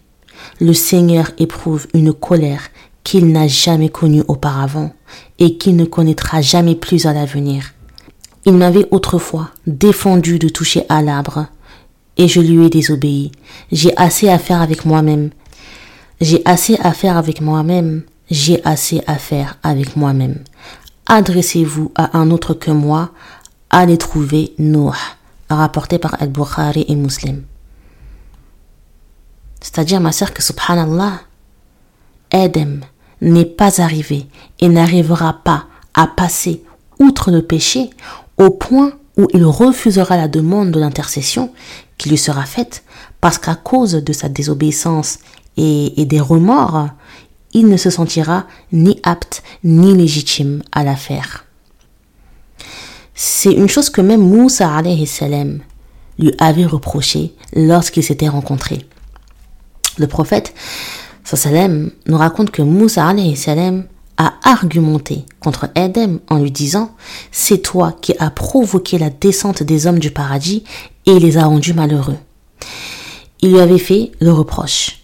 le 0.60 0.72
Seigneur 0.72 1.30
éprouve 1.38 1.86
une 1.94 2.12
colère 2.12 2.68
qu'il 3.04 3.28
n'a 3.32 3.48
jamais 3.48 3.88
connue 3.88 4.22
auparavant 4.28 4.92
et 5.38 5.56
qu'il 5.58 5.76
ne 5.76 5.84
connaîtra 5.84 6.40
jamais 6.40 6.74
plus 6.74 7.06
à 7.06 7.12
l'avenir. 7.12 7.72
Il 8.44 8.54
m'avait 8.54 8.88
autrefois 8.90 9.50
défendu 9.66 10.38
de 10.38 10.48
toucher 10.48 10.84
à 10.88 11.02
l'arbre, 11.02 11.46
et 12.16 12.28
je 12.28 12.40
lui 12.40 12.66
ai 12.66 12.70
désobéi. 12.70 13.32
J'ai 13.70 13.96
assez 13.96 14.28
à 14.28 14.38
faire 14.38 14.60
avec 14.60 14.84
moi-même. 14.84 15.30
J'ai 16.20 16.42
assez 16.44 16.76
à 16.80 16.92
faire 16.92 17.16
avec 17.16 17.40
moi-même. 17.40 18.02
J'ai 18.30 18.60
assez 18.64 19.02
à 19.06 19.16
faire 19.16 19.58
avec 19.62 19.96
moi-même. 19.96 20.42
Adressez-vous 21.06 21.92
à 21.94 22.18
un 22.18 22.30
autre 22.30 22.54
que 22.54 22.70
moi. 22.70 23.10
Allez 23.70 23.98
trouver 23.98 24.54
Noah, 24.58 24.96
rapporté 25.56 25.98
par 25.98 26.20
Al-Bukhari 26.20 26.84
et 26.88 26.96
Muslim. 26.96 27.44
C'est-à-dire, 29.60 30.00
ma 30.00 30.12
sœur, 30.12 30.32
que 30.32 30.42
subhanallah, 30.42 31.20
Adam 32.32 32.80
n'est 33.20 33.44
pas 33.44 33.80
arrivé 33.80 34.26
et 34.60 34.68
n'arrivera 34.68 35.34
pas 35.44 35.66
à 35.94 36.06
passer 36.06 36.62
outre 36.98 37.30
le 37.30 37.42
péché 37.42 37.90
au 38.38 38.50
point 38.50 38.92
où 39.16 39.28
il 39.34 39.44
refusera 39.44 40.16
la 40.16 40.28
demande 40.28 40.70
de 40.70 40.80
l'intercession 40.80 41.52
qui 41.98 42.08
lui 42.08 42.18
sera 42.18 42.44
faite 42.44 42.84
parce 43.20 43.38
qu'à 43.38 43.54
cause 43.54 43.92
de 43.92 44.12
sa 44.12 44.28
désobéissance 44.28 45.18
et, 45.56 46.04
des 46.06 46.20
remords, 46.20 46.88
il 47.52 47.68
ne 47.68 47.76
se 47.76 47.90
sentira 47.90 48.46
ni 48.72 48.98
apte 49.02 49.42
ni 49.62 49.94
légitime 49.94 50.62
à 50.72 50.82
la 50.82 50.96
faire. 50.96 51.44
C'est 53.14 53.52
une 53.52 53.68
chose 53.68 53.90
que 53.90 54.00
même 54.00 54.22
Moussa 54.22 54.70
salam 55.06 55.60
lui 56.18 56.32
avait 56.38 56.66
reproché 56.66 57.34
lorsqu'ils 57.54 58.04
s'étaient 58.04 58.28
rencontrés. 58.28 58.86
Le 59.98 60.06
prophète 60.06 60.54
sallam 61.24 61.90
nous 62.06 62.16
raconte 62.16 62.50
que 62.50 62.62
Moussa 62.62 63.14
salam 63.36 63.84
a 64.16 64.34
argumenté 64.44 65.24
contre 65.40 65.68
Adam 65.74 66.18
en 66.28 66.38
lui 66.38 66.50
disant 66.50 66.94
C'est 67.30 67.58
toi 67.58 67.96
qui 68.00 68.14
as 68.18 68.30
provoqué 68.30 68.98
la 68.98 69.10
descente 69.10 69.62
des 69.62 69.86
hommes 69.86 69.98
du 69.98 70.10
paradis 70.10 70.64
et 71.06 71.18
les 71.18 71.36
a 71.36 71.44
rendus 71.44 71.74
malheureux. 71.74 72.18
Il 73.40 73.52
lui 73.52 73.60
avait 73.60 73.78
fait 73.78 74.12
le 74.20 74.32
reproche. 74.32 75.00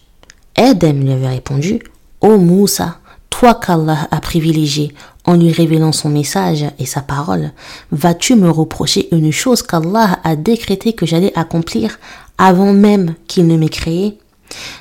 Adam 0.55 0.93
lui 0.93 1.11
avait 1.11 1.27
répondu 1.27 1.81
Ô 2.21 2.37
Moussa, 2.37 2.99
toi 3.29 3.55
qu'Allah 3.55 4.07
a 4.11 4.19
privilégié 4.19 4.93
en 5.25 5.35
lui 5.35 5.51
révélant 5.51 5.91
son 5.91 6.09
message 6.09 6.65
et 6.79 6.85
sa 6.85 7.01
parole, 7.01 7.51
vas-tu 7.91 8.35
me 8.35 8.49
reprocher 8.49 9.13
une 9.13 9.31
chose 9.31 9.61
qu'Allah 9.61 10.19
a 10.23 10.35
décrété 10.35 10.93
que 10.93 11.05
j'allais 11.05 11.37
accomplir 11.37 11.99
avant 12.37 12.73
même 12.73 13.15
qu'il 13.27 13.47
ne 13.47 13.57
m'ait 13.57 13.69
créé? 13.69 14.17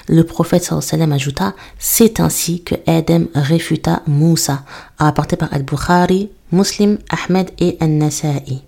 Le 0.07 0.25
prophète 0.25 0.65
sallam 0.81 1.13
ajouta 1.13 1.55
C'est 1.79 2.21
ainsi 2.21 2.63
que 2.63 2.75
Adam 2.87 3.25
réfuta 3.35 4.03
Moussa, 4.07 4.65
rapporté 4.99 5.37
par 5.37 5.53
Al-Bukhari, 5.53 6.31
Muslim, 6.53 6.99
Ahmed 7.11 7.51
et 7.59 7.77
An-Nasa'i. 7.81 8.63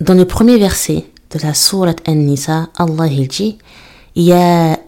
Dans 0.00 0.14
le 0.14 0.24
premier 0.24 0.56
verset 0.56 1.06
de 1.30 1.40
la 1.42 1.54
sourate 1.54 2.08
An-Nisa, 2.08 2.68
Allah 2.76 3.06
il 3.06 3.26
dit 3.28 3.58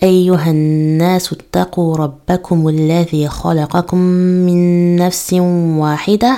أيها 0.03 0.51
الناس 0.51 1.33
اتقوا 1.33 1.97
ربكم 1.97 2.67
الذي 2.67 3.27
خلقكم 3.27 3.97
من 4.47 4.95
نفس 4.95 5.33
واحدة 5.83 6.37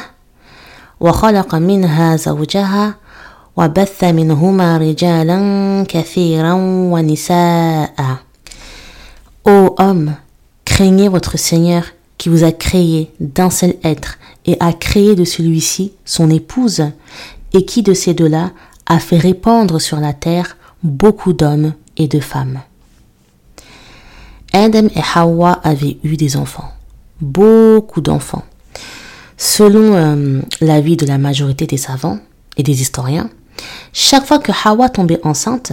وخلق 1.00 1.56
منها 1.56 2.16
زوجها 2.16 2.96
وبث 3.58 4.04
منهما 4.04 4.78
رجالا 4.78 5.40
كثيرا 5.88 6.54
ونساء 6.94 7.94
Ô 9.46 9.76
homme, 9.80 10.16
craignez 10.66 11.08
votre 11.08 11.38
Seigneur 11.38 11.84
qui 12.18 12.30
vous 12.30 12.44
a 12.44 12.52
créé 12.52 13.12
d'un 13.20 13.50
seul 13.50 13.74
être 13.84 14.20
et 14.46 14.58
a 14.60 14.74
créé 14.74 15.16
de 15.16 15.24
celui-ci 15.24 15.94
son 16.06 16.30
épouse 16.30 16.84
et 17.54 17.66
qui 17.66 17.82
de 17.82 17.94
ces 17.94 18.14
deux-là 18.14 18.52
a 18.86 19.00
fait 19.00 19.18
répandre 19.18 19.80
sur 19.82 20.00
la 20.00 20.14
terre 20.14 20.58
beaucoup 20.84 21.34
d'hommes 21.34 21.74
et 21.98 22.08
de 22.08 22.20
femmes. 22.20 22.60
Adam 24.55 24.87
et 24.95 25.03
Hawa 25.17 25.59
avaient 25.65 25.99
eu 26.05 26.17
des 26.17 26.37
enfants, 26.37 26.73
beaucoup 27.21 28.01
d'enfants. 28.01 28.45
Selon 29.37 29.95
euh, 29.97 30.43
l'avis 30.61 30.97
de 30.97 31.05
la 31.07 31.19
majorité 31.19 31.67
des 31.67 31.77
savants 31.77 32.21
et 32.57 32.63
des 32.63 32.81
historiens, 32.81 33.31
chaque 33.93 34.25
fois 34.25 34.39
que 34.39 34.53
Hawa 34.65 34.89
tombait 34.89 35.19
enceinte, 35.25 35.73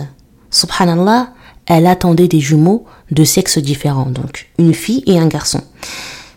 subhanallah, 0.49 1.31
elle 1.67 1.85
attendait 1.85 2.27
des 2.27 2.39
jumeaux 2.39 2.85
de 3.11 3.23
sexes 3.23 3.59
différents, 3.59 4.09
donc 4.09 4.49
une 4.57 4.73
fille 4.73 5.03
et 5.05 5.19
un 5.19 5.27
garçon. 5.27 5.61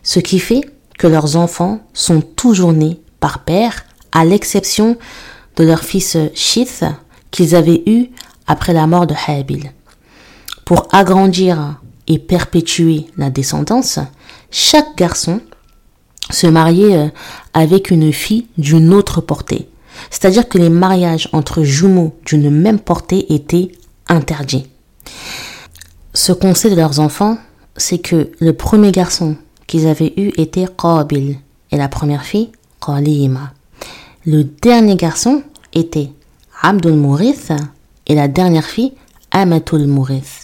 Ce 0.02 0.20
qui 0.20 0.38
fait 0.38 0.60
que 0.98 1.06
leurs 1.06 1.36
enfants 1.36 1.80
sont 1.94 2.20
toujours 2.20 2.74
nés 2.74 3.00
par 3.20 3.38
père, 3.44 3.86
à 4.12 4.26
l'exception 4.26 4.98
de 5.56 5.64
leur 5.64 5.82
fils 5.82 6.18
Shith, 6.34 6.84
qu'ils 7.30 7.54
avaient 7.54 7.82
eue 7.86 8.10
après 8.46 8.74
la 8.74 8.86
mort 8.86 9.06
de 9.06 9.14
Habil. 9.26 9.72
Pour 10.66 10.88
agrandir 10.92 11.80
et 12.06 12.18
perpétuer 12.18 13.06
la 13.16 13.30
descendance, 13.30 13.98
chaque 14.50 14.96
garçon 14.96 15.40
se 16.30 16.46
mariait 16.46 16.96
euh, 16.96 17.08
avec 17.52 17.90
une 17.90 18.12
fille 18.12 18.46
d'une 18.58 18.92
autre 18.92 19.20
portée. 19.20 19.68
C'est-à-dire 20.10 20.48
que 20.48 20.58
les 20.58 20.70
mariages 20.70 21.28
entre 21.32 21.62
jumeaux 21.62 22.14
d'une 22.24 22.50
même 22.50 22.78
portée 22.78 23.32
étaient 23.32 23.72
interdits. 24.08 24.66
Ce 26.12 26.32
qu'on 26.32 26.54
sait 26.54 26.70
de 26.70 26.76
leurs 26.76 27.00
enfants, 27.00 27.38
c'est 27.76 27.98
que 27.98 28.30
le 28.38 28.52
premier 28.52 28.92
garçon 28.92 29.36
qu'ils 29.66 29.86
avaient 29.86 30.14
eu 30.16 30.30
était 30.36 30.66
Qabil 30.66 31.38
et 31.70 31.76
la 31.76 31.88
première 31.88 32.24
fille 32.24 32.50
Qalima. 32.84 33.52
Le 34.24 34.44
dernier 34.44 34.96
garçon 34.96 35.42
était 35.72 36.10
Abdul 36.62 36.94
Mourith 36.94 37.52
et 38.06 38.14
la 38.14 38.28
dernière 38.28 38.64
fille 38.64 38.92
Amatul 39.30 39.86
Mourith. 39.86 40.43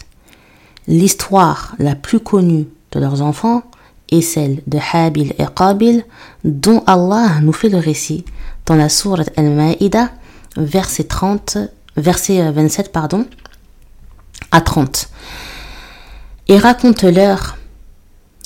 L'histoire 0.87 1.75
la 1.79 1.95
plus 1.95 2.19
connue 2.19 2.67
de 2.91 2.99
leurs 2.99 3.21
enfants 3.21 3.63
est 4.09 4.21
celle 4.21 4.61
de 4.67 4.79
Habil 4.93 5.33
et 5.37 5.45
Qabil 5.55 6.03
dont 6.43 6.83
Allah 6.87 7.39
nous 7.41 7.53
fait 7.53 7.69
le 7.69 7.77
récit 7.77 8.25
dans 8.65 8.75
la 8.75 8.89
sourate 8.89 9.31
Al-Ma'ida 9.37 10.09
verset 10.57 11.05
30 11.05 11.57
verset 11.95 12.51
27 12.51 12.91
pardon 12.91 13.25
à 14.51 14.59
30 14.59 15.09
et 16.47 16.57
raconte-leur 16.57 17.57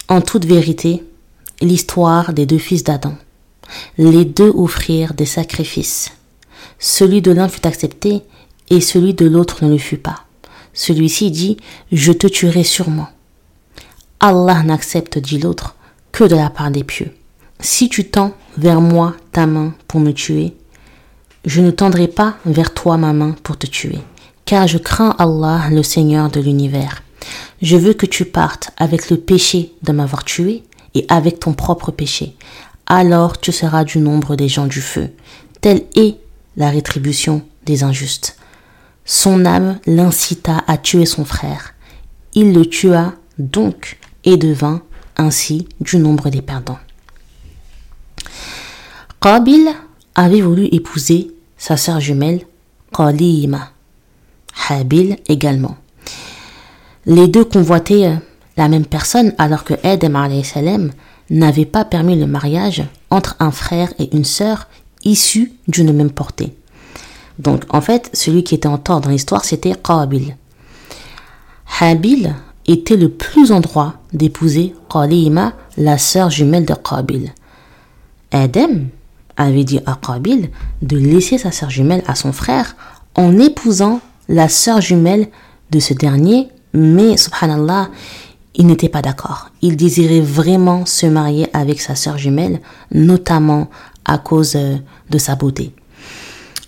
en 0.08 0.22
toute 0.22 0.46
vérité 0.46 1.04
l'histoire 1.62 2.34
des 2.34 2.46
deux 2.46 2.58
fils 2.58 2.84
d'Adam. 2.84 3.16
Les 3.98 4.26
deux 4.26 4.50
offrirent 4.50 5.14
des 5.14 5.26
sacrifices. 5.26 6.12
Celui 6.78 7.22
de 7.22 7.32
l'un 7.32 7.48
fut 7.48 7.66
accepté 7.66 8.22
et 8.70 8.82
celui 8.82 9.14
de 9.14 9.26
l'autre 9.26 9.64
ne 9.66 9.72
le 9.72 9.78
fut 9.78 9.98
pas. 9.98 10.25
Celui-ci 10.76 11.32
dit 11.32 11.58
Je 11.92 12.12
te 12.12 12.28
tuerai 12.28 12.64
sûrement. 12.64 13.08
Allah 14.20 14.62
n'accepte, 14.62 15.18
dit 15.18 15.40
l'autre, 15.40 15.76
que 16.12 16.26
de 16.26 16.36
la 16.36 16.50
part 16.50 16.70
des 16.70 16.84
pieux. 16.84 17.12
Si 17.60 17.90
tu 17.90 18.10
tends 18.10 18.34
vers 18.58 18.82
moi 18.82 19.16
ta 19.32 19.48
main 19.48 19.74
pour 19.88 20.00
me 20.00 20.12
tuer, 20.12 20.54
je 21.46 21.62
ne 21.62 21.72
tendrai 21.72 22.08
pas 22.08 22.38
vers 22.46 22.74
toi 22.74 22.98
ma 22.98 23.14
main 23.14 23.36
pour 23.44 23.58
te 23.58 23.66
tuer, 23.66 24.00
car 24.46 24.68
je 24.68 24.78
crains 24.78 25.16
Allah, 25.18 25.70
le 25.72 25.82
Seigneur 25.82 26.30
de 26.30 26.42
l'univers. 26.42 27.02
Je 27.62 27.78
veux 27.78 27.94
que 27.94 28.06
tu 28.06 28.26
partes 28.26 28.72
avec 28.78 29.10
le 29.10 29.18
péché 29.18 29.74
de 29.82 29.94
m'avoir 29.94 30.26
tué 30.26 30.64
et 30.94 31.06
avec 31.08 31.40
ton 31.40 31.54
propre 31.54 31.92
péché. 31.92 32.36
Alors 32.86 33.40
tu 33.40 33.52
seras 33.52 33.84
du 33.84 34.00
nombre 34.00 34.36
des 34.36 34.50
gens 34.50 34.68
du 34.68 34.82
feu. 34.82 35.10
Telle 35.62 35.84
est 35.96 36.18
la 36.58 36.70
rétribution 36.70 37.44
des 37.66 37.84
injustes. 37.84 38.35
Son 39.06 39.46
âme 39.46 39.80
l'incita 39.86 40.64
à 40.66 40.78
tuer 40.78 41.06
son 41.06 41.26
frère. 41.26 41.76
Il 42.34 42.54
le 42.54 42.66
tua 42.66 43.14
donc 43.38 43.98
et 44.24 44.36
devint 44.36 44.82
ainsi 45.16 45.68
du 45.80 45.98
nombre 45.98 46.30
des 46.30 46.42
perdants. 46.42 46.80
Qabil 49.22 49.68
avait 50.16 50.42
voulu 50.42 50.66
épouser 50.72 51.32
sa 51.58 51.78
sœur 51.78 52.00
jumelle 52.00 52.42
Qalima. 52.92 53.72
Habil 54.70 55.18
également. 55.28 55.78
Les 57.06 57.28
deux 57.28 57.46
convoitaient 57.46 58.08
euh, 58.08 58.16
la 58.58 58.68
même 58.68 58.86
personne 58.86 59.34
alors 59.38 59.64
que 59.64 59.76
salam 60.44 60.92
n'avait 61.30 61.66
pas 61.66 61.86
permis 61.86 62.20
le 62.20 62.26
mariage 62.26 62.84
entre 63.12 63.36
un 63.40 63.52
frère 63.52 63.94
et 64.00 64.16
une 64.16 64.26
sœur 64.26 64.68
issus 65.04 65.54
d'une 65.68 65.94
même 65.94 66.10
portée. 66.10 66.56
Donc 67.40 67.64
en 67.70 67.82
fait, 67.82 68.10
celui 68.14 68.44
qui 68.44 68.56
était 68.56 68.68
en 68.68 68.78
tort 68.78 69.02
dans 69.02 69.10
l'histoire, 69.10 69.46
c'était 69.46 69.74
Qabil. 69.74 70.36
Habil 71.80 72.34
était 72.68 72.98
le 72.98 73.10
plus 73.10 73.52
en 73.52 73.60
droit 73.60 73.94
d'épouser 74.14 74.74
Qalima, 74.92 75.54
la 75.78 75.98
sœur 75.98 76.30
jumelle 76.30 76.66
de 76.66 76.74
Qabil. 76.74 77.34
Adam 78.32 78.86
avait 79.38 79.64
dit 79.64 79.80
à 79.86 79.98
Qabil 80.02 80.50
de 80.82 80.98
laisser 80.98 81.38
sa 81.38 81.52
sœur 81.52 81.70
jumelle 81.70 82.04
à 82.08 82.16
son 82.16 82.32
frère 82.32 82.76
en 83.16 83.38
épousant 83.38 84.02
la 84.30 84.50
sœur 84.50 84.82
jumelle 84.82 85.28
de 85.72 85.80
ce 85.80 85.94
dernier 85.94 86.50
mais, 86.76 87.16
subhanallah, 87.16 87.90
il 88.54 88.68
n'était 88.68 88.90
pas 88.90 89.02
d'accord. 89.02 89.50
Il 89.62 89.78
désirait 89.78 90.20
vraiment 90.20 90.86
se 90.86 91.06
marier 91.06 91.48
avec 91.54 91.80
sa 91.80 91.96
sœur 91.96 92.18
jumelle, 92.18 92.60
notamment 92.92 93.70
à 94.04 94.18
cause 94.18 94.56
euh, 94.56 94.76
de 95.10 95.18
sa 95.18 95.36
beauté. 95.36 95.74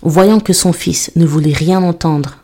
Voyant 0.02 0.40
que 0.40 0.52
son 0.52 0.72
fils 0.72 1.10
ne 1.16 1.26
voulait 1.26 1.52
rien 1.52 1.82
entendre 1.82 2.38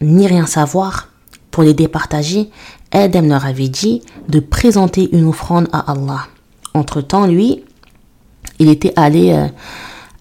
ni 0.00 0.26
rien 0.26 0.46
savoir, 0.46 1.08
pour 1.50 1.62
les 1.62 1.74
départager, 1.74 2.50
Adam 2.92 3.22
leur 3.22 3.44
avait 3.44 3.68
dit 3.68 4.02
de 4.28 4.40
présenter 4.40 5.08
une 5.12 5.26
offrande 5.26 5.68
à 5.72 5.92
Allah. 5.92 6.26
Entre-temps, 6.74 7.26
lui, 7.26 7.64
il 8.58 8.68
était 8.68 8.92
allé 8.96 9.32
euh, 9.32 9.48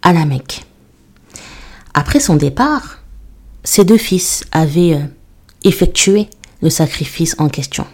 à 0.01 0.13
la 0.13 0.25
Mecque. 0.25 0.65
Après 1.93 2.19
son 2.19 2.35
départ, 2.35 2.99
ses 3.63 3.85
deux 3.85 3.97
fils 3.97 4.43
avaient 4.51 4.95
euh, 4.95 5.05
effectué 5.63 6.29
le 6.61 6.69
sacrifice 6.69 7.35
en 7.37 7.49
question. 7.49 7.85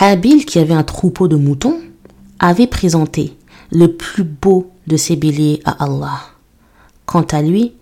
Habil, 0.00 0.46
qui 0.46 0.58
avait 0.58 0.74
un 0.74 0.82
troupeau 0.82 1.28
de 1.28 1.36
moutons, 1.36 1.78
avait 2.38 2.66
présenté 2.66 3.36
le 3.70 3.94
plus 3.96 4.24
beau 4.24 4.70
de 4.86 4.96
ses 4.96 5.16
béliers 5.16 5.60
à 5.64 5.84
Allah. 5.84 6.20
Quant 7.04 7.26
à 7.32 7.42
lui, 7.42 7.74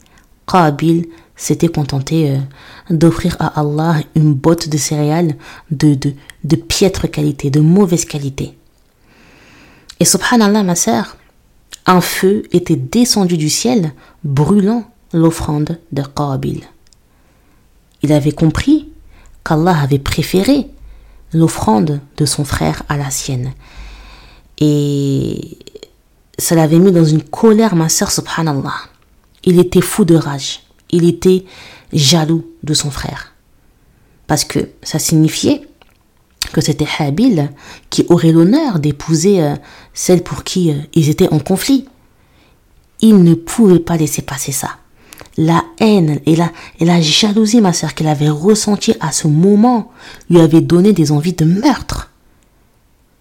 Qabil 0.51 1.07
s'était 1.37 1.69
contenté 1.69 2.31
euh, 2.31 2.39
d'offrir 2.91 3.37
à 3.39 3.61
Allah 3.61 3.97
une 4.15 4.35
botte 4.35 4.69
de 4.69 4.77
céréales 4.77 5.37
de, 5.71 5.95
piètre 6.57 7.11
qualité, 7.11 7.51
de 7.51 7.61
mauvaise 7.61 8.05
qualité. 8.05 8.57
Et 10.01 10.05
subhanallah, 10.05 10.63
ma 10.63 10.75
sœur, 10.75 11.17
un 11.87 12.01
feu 12.01 12.43
était 12.53 12.77
descendu 12.77 13.37
du 13.37 13.49
ciel, 13.49 13.93
brûlant 14.25 14.85
l'offrande 15.13 15.79
de 15.93 16.03
Qabil. 16.03 16.61
Il 18.03 18.13
avait 18.13 18.33
compris 18.33 18.91
qu'Allah 19.45 19.79
avait 19.81 19.99
préféré 19.99 20.69
l'offrande 21.33 22.01
de 22.17 22.25
son 22.25 22.45
frère 22.45 22.83
à 22.89 22.97
la 22.97 23.11
sienne. 23.11 23.53
Et 24.59 25.59
ça 26.39 26.55
l'avait 26.55 26.79
mis 26.79 26.93
dans 26.93 27.05
une 27.05 27.23
colère, 27.23 27.75
ma 27.75 27.89
sœur, 27.89 28.11
subhanallah. 28.11 28.75
Il 29.45 29.59
était 29.59 29.81
fou 29.81 30.05
de 30.05 30.15
rage. 30.15 30.61
Il 30.91 31.09
était 31.09 31.45
jaloux 31.93 32.47
de 32.63 32.75
son 32.75 32.91
frère. 32.91 33.35
Parce 34.27 34.45
que 34.45 34.71
ça 34.83 34.99
signifiait 34.99 35.63
que 36.53 36.61
c'était 36.61 36.89
Habil 36.99 37.51
qui 37.91 38.07
aurait 38.09 38.33
l'honneur 38.33 38.79
d'épouser 38.79 39.43
euh, 39.43 39.55
celle 39.93 40.23
pour 40.23 40.45
qui 40.45 40.71
euh, 40.71 40.77
ils 40.95 41.09
étaient 41.09 41.33
en 41.33 41.39
conflit. 41.39 41.87
Il 43.01 43.23
ne 43.23 43.35
pouvait 43.35 43.81
pas 43.81 43.97
laisser 43.97 44.23
passer 44.23 44.53
ça 44.53 44.79
la 45.39 45.65
haine 45.79 46.21
et 46.27 46.37
la, 46.37 46.51
et 46.81 46.85
la 46.85 47.01
jalousie, 47.01 47.61
ma 47.61 47.73
sœur, 47.73 47.95
qu'elle 47.95 48.09
avait 48.09 48.29
ressentie 48.29 48.95
à 49.01 49.13
ce 49.13 49.29
moment, 49.29 49.93
lui 50.29 50.41
avait 50.41 50.61
donné 50.61 50.93
des 50.93 51.13
envies 51.13 51.33
de 51.33 51.45
meurtre. 51.45 52.11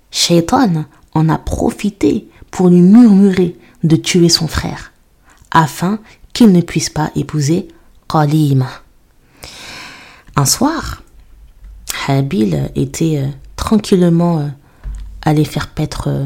Shaitan 0.10 0.86
en 1.13 1.30
a 1.30 1.38
profité 1.38 2.27
pour 2.49 2.69
lui 2.69 2.82
murmurer 2.82 3.56
de 3.84 3.95
tuer 3.95 4.30
son 4.30 4.47
frère, 4.47 4.91
afin 5.58 5.98
qu'il 6.34 6.52
ne 6.52 6.62
puisse 6.62 6.91
pas 6.91 7.10
épouser 7.15 7.67
Qalima. 8.08 8.70
Un 10.36 10.46
soir, 10.46 11.02
Habil 12.08 12.70
était 12.76 13.24
euh, 13.24 13.28
tranquillement 13.56 14.39
euh, 14.39 14.48
allé 15.24 15.43
faire 15.46 15.70
paître 15.70 16.10
euh, 16.10 16.26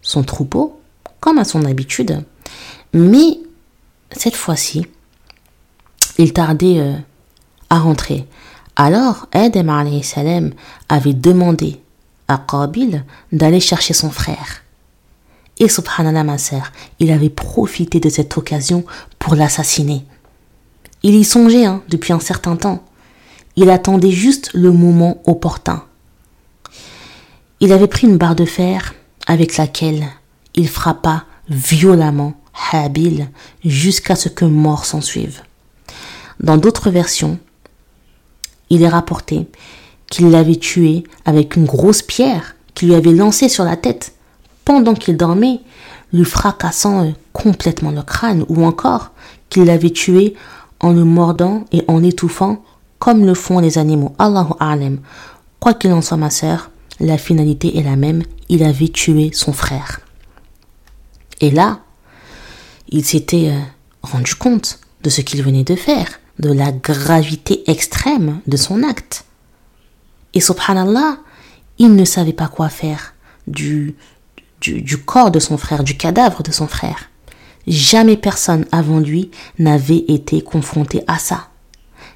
son 0.00 0.24
troupeau, 0.24 0.80
comme 1.20 1.38
à 1.38 1.44
son 1.44 1.64
habitude, 1.64 2.24
mais 2.92 3.38
cette 4.10 4.34
fois-ci, 4.34 4.84
il 6.18 6.32
tardait 6.32 6.96
à 7.70 7.78
rentrer. 7.78 8.26
Alors, 8.74 9.28
Adam 9.30 10.02
salam 10.02 10.50
avait 10.88 11.14
demandé 11.14 11.80
à 12.26 12.36
Qabil 12.36 13.04
d'aller 13.30 13.60
chercher 13.60 13.94
son 13.94 14.10
frère. 14.10 14.61
Et 15.62 15.68
subhanallah 15.68 16.24
ma 16.24 16.34
il 16.98 17.12
avait 17.12 17.30
profité 17.30 18.00
de 18.00 18.08
cette 18.08 18.36
occasion 18.36 18.84
pour 19.20 19.36
l'assassiner. 19.36 20.04
Il 21.04 21.14
y 21.14 21.22
songeait 21.22 21.66
hein, 21.66 21.84
depuis 21.88 22.12
un 22.12 22.18
certain 22.18 22.56
temps. 22.56 22.82
Il 23.54 23.70
attendait 23.70 24.10
juste 24.10 24.50
le 24.54 24.72
moment 24.72 25.22
opportun. 25.24 25.84
Il 27.60 27.72
avait 27.72 27.86
pris 27.86 28.08
une 28.08 28.16
barre 28.16 28.34
de 28.34 28.44
fer 28.44 28.92
avec 29.28 29.56
laquelle 29.56 30.04
il 30.56 30.68
frappa 30.68 31.26
violemment 31.48 32.34
Habil 32.72 33.28
jusqu'à 33.64 34.16
ce 34.16 34.28
que 34.28 34.44
mort 34.44 34.84
s'en 34.84 35.00
suive. 35.00 35.42
Dans 36.40 36.56
d'autres 36.56 36.90
versions, 36.90 37.38
il 38.68 38.82
est 38.82 38.88
rapporté 38.88 39.46
qu'il 40.10 40.28
l'avait 40.28 40.56
tué 40.56 41.04
avec 41.24 41.54
une 41.54 41.66
grosse 41.66 42.02
pierre 42.02 42.56
qu'il 42.74 42.88
lui 42.88 42.96
avait 42.96 43.12
lancée 43.12 43.48
sur 43.48 43.62
la 43.62 43.76
tête 43.76 44.12
pendant 44.64 44.94
qu'il 44.94 45.16
dormait, 45.16 45.60
lui 46.12 46.24
fracassant 46.24 47.06
euh, 47.06 47.10
complètement 47.32 47.90
le 47.90 48.02
crâne, 48.02 48.44
ou 48.48 48.64
encore 48.64 49.12
qu'il 49.48 49.64
l'avait 49.64 49.90
tué 49.90 50.34
en 50.80 50.92
le 50.92 51.04
mordant 51.04 51.64
et 51.72 51.84
en 51.88 51.98
l'étouffant 51.98 52.62
comme 52.98 53.26
le 53.26 53.34
font 53.34 53.58
les 53.58 53.78
animaux. 53.78 54.14
Allahu 54.18 54.52
a'lam. 54.60 54.98
Quoi 55.58 55.74
qu'il 55.74 55.92
en 55.92 56.02
soit, 56.02 56.16
ma 56.16 56.30
sœur, 56.30 56.70
la 57.00 57.18
finalité 57.18 57.78
est 57.78 57.82
la 57.82 57.96
même. 57.96 58.22
Il 58.48 58.62
avait 58.62 58.88
tué 58.88 59.30
son 59.32 59.52
frère. 59.52 60.00
Et 61.40 61.50
là, 61.50 61.80
il 62.88 63.04
s'était 63.04 63.50
euh, 63.50 63.60
rendu 64.02 64.34
compte 64.34 64.78
de 65.02 65.10
ce 65.10 65.20
qu'il 65.20 65.42
venait 65.42 65.64
de 65.64 65.74
faire, 65.74 66.20
de 66.38 66.52
la 66.52 66.70
gravité 66.70 67.68
extrême 67.70 68.40
de 68.46 68.56
son 68.56 68.82
acte. 68.82 69.24
Et 70.34 70.40
subhanallah, 70.40 71.18
il 71.78 71.96
ne 71.96 72.04
savait 72.04 72.32
pas 72.32 72.48
quoi 72.48 72.68
faire 72.68 73.14
du, 73.46 73.96
du, 74.62 74.98
corps 74.98 75.30
de 75.30 75.40
son 75.40 75.58
frère, 75.58 75.82
du 75.82 75.96
cadavre 75.96 76.42
de 76.42 76.52
son 76.52 76.66
frère. 76.66 77.10
Jamais 77.66 78.16
personne 78.16 78.66
avant 78.72 79.00
lui 79.00 79.30
n'avait 79.58 80.04
été 80.08 80.40
confronté 80.40 81.02
à 81.06 81.18
ça. 81.18 81.48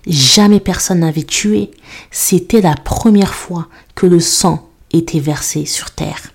Jamais 0.06 0.60
personne 0.60 1.00
n'avait 1.00 1.24
tué. 1.24 1.70
C'était 2.10 2.60
la 2.60 2.74
première 2.74 3.34
fois 3.34 3.68
que 3.94 4.06
le 4.06 4.20
sang 4.20 4.68
était 4.92 5.20
versé 5.20 5.66
sur 5.66 5.90
terre. 5.90 6.32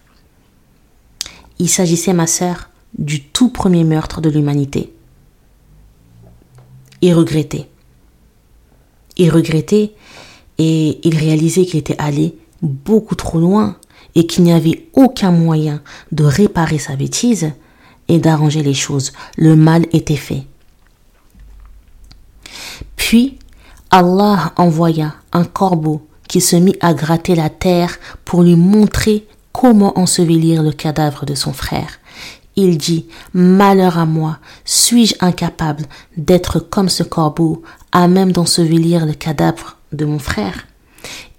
Il 1.60 1.70
s'agissait, 1.70 2.14
ma 2.14 2.28
sœur, 2.28 2.70
du 2.98 3.24
tout 3.24 3.50
premier 3.50 3.84
meurtre 3.84 4.20
de 4.20 4.30
l'humanité. 4.30 4.94
Il 7.02 7.14
regrettait. 7.14 7.70
Il 9.18 9.30
regrettait 9.30 9.94
et 10.58 11.00
il 11.08 11.18
réalisait 11.18 11.66
qu'il 11.66 11.80
était 11.80 11.98
allé 11.98 12.36
beaucoup 12.62 13.16
trop 13.16 13.40
loin 13.40 13.78
et 14.16 14.28
qu'il 14.28 14.44
n'y 14.44 14.54
avait 14.54 14.90
aucun 14.94 15.32
moyen 15.32 15.82
de 16.12 16.24
réparer 16.24 16.80
sa 16.80 16.96
bêtise 16.96 17.52
et 18.08 18.20
d'arranger 18.20 18.64
les 18.64 18.74
choses. 18.74 19.14
Le 19.38 19.56
mal 19.56 19.86
était 19.94 20.16
fait. 20.16 20.46
Puis 22.96 23.38
Allah 23.90 24.54
envoya 24.58 25.16
un 25.34 25.44
corbeau 25.44 26.08
qui 26.28 26.40
se 26.40 26.56
mit 26.56 26.76
à 26.80 26.94
gratter 26.94 27.36
la 27.36 27.50
terre 27.50 27.98
pour 28.24 28.44
lui 28.44 28.56
montrer 28.56 29.28
comment 29.52 30.00
ensevelir 30.00 30.64
le 30.64 30.72
cadavre 30.72 31.26
de 31.26 31.36
son 31.36 31.52
frère. 31.52 32.00
Il 32.56 32.78
dit, 32.78 33.08
Malheur 33.34 33.98
à 33.98 34.06
moi, 34.06 34.38
suis-je 34.66 35.16
incapable 35.20 35.86
d'être 36.18 36.60
comme 36.60 36.90
ce 36.90 37.04
corbeau, 37.04 37.64
à 37.92 38.08
même 38.08 38.32
d'ensevelir 38.32 39.06
le 39.06 39.14
cadavre 39.14 39.78
de 39.92 40.06
mon 40.06 40.20
frère? 40.20 40.68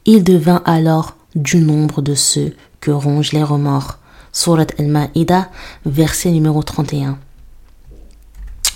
Il 0.04 0.24
devint 0.24 0.62
alors 0.64 1.16
du 1.34 1.58
nombre 1.58 2.02
de 2.02 2.14
ceux 2.14 2.54
que 2.80 2.90
rongent 2.90 3.32
les 3.32 3.42
remords. 3.42 3.98
Surat 4.32 4.66
al-Ma'ida, 4.78 5.50
verset 5.84 6.30
numéro 6.30 6.62
31. 6.62 7.18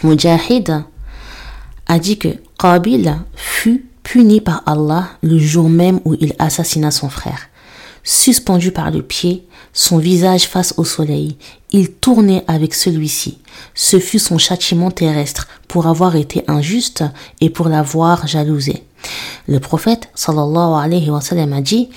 Mujahid 0.03 0.85
a 1.87 1.99
dit 1.99 2.19
que 2.19 2.29
Qabil 2.59 3.15
fut 3.35 3.87
puni 4.03 4.41
par 4.41 4.63
Allah 4.67 5.09
le 5.23 5.39
jour 5.39 5.69
même 5.69 6.01
où 6.05 6.15
il 6.21 6.35
assassina 6.39 6.91
son 6.91 7.09
frère. 7.09 7.49
Suspendu 8.05 8.71
par 8.71 8.91
le 8.91 9.03
pied, 9.03 9.47
son 9.73 9.99
visage 9.99 10.47
face 10.47 10.75
au 10.77 10.85
soleil, 10.85 11.37
il 11.73 11.91
tournait 11.91 12.45
avec 12.47 12.73
celui-ci. 12.73 13.39
Ce 13.75 13.99
fut 13.99 14.21
son 14.21 14.39
châtiment 14.39 14.93
terrestre 14.93 15.49
pour 15.67 15.89
avoir 15.89 16.15
été 16.15 16.45
injuste 16.47 17.03
et 17.41 17.51
pour 17.51 17.69
l'avoir 17.69 18.27
jalousé. 18.27 18.85
Le 19.49 19.59
prophète 19.59 20.09
sallallahu 20.15 20.85
alayhi 20.85 21.11
wa 21.11 21.21
sallam 21.21 21.53
a 21.53 21.61
dit 21.61 21.89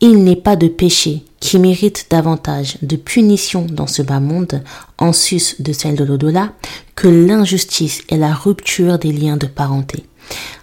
il 0.00 0.22
n'est 0.24 0.36
pas 0.36 0.56
de 0.56 0.68
péché 0.68 1.24
qui 1.40 1.58
mérite 1.58 2.06
davantage 2.10 2.78
de 2.82 2.96
punition 2.96 3.66
dans 3.70 3.86
ce 3.86 4.02
bas 4.02 4.20
monde, 4.20 4.62
en 4.98 5.12
sus 5.12 5.56
de 5.60 5.72
celle 5.72 5.96
de 5.96 6.04
l'au-delà, 6.04 6.52
que 6.94 7.08
l'injustice 7.08 8.02
et 8.08 8.16
la 8.16 8.34
rupture 8.34 8.98
des 8.98 9.12
liens 9.12 9.36
de 9.36 9.46
parenté. 9.46 10.04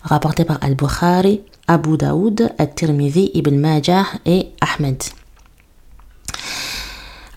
Rapporté 0.04 0.46
par 0.46 0.60
Al-Bukhari, 0.62 1.42
Abu 1.68 1.98
Daoud, 1.98 2.52
At-Tirmidhi, 2.58 3.32
Ibn 3.34 3.56
Majah 3.56 4.06
et 4.26 4.50
Ahmed. 4.60 5.02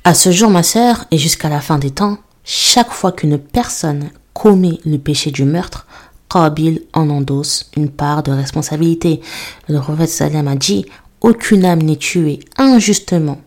À 0.02 0.14
ce 0.14 0.30
jour, 0.32 0.50
ma 0.50 0.62
sœur, 0.62 1.04
et 1.10 1.18
jusqu'à 1.18 1.48
la 1.48 1.60
fin 1.60 1.78
des 1.78 1.90
temps, 1.90 2.18
chaque 2.44 2.90
fois 2.90 3.12
qu'une 3.12 3.38
personne 3.38 4.10
commet 4.34 4.78
le 4.84 4.98
péché 4.98 5.30
du 5.30 5.44
meurtre, 5.44 5.86
Qabil 6.28 6.82
en 6.92 7.08
endosse 7.10 7.70
une 7.76 7.90
part 7.90 8.22
de 8.22 8.32
responsabilité. 8.32 9.20
Le 9.68 9.80
prophète 9.80 10.10
Salem 10.10 10.48
a 10.48 10.56
dit 10.56 10.84
aucune 11.26 11.64
âme 11.64 11.82
n'est 11.82 11.96
tuée 11.96 12.38
injustement 12.56 13.40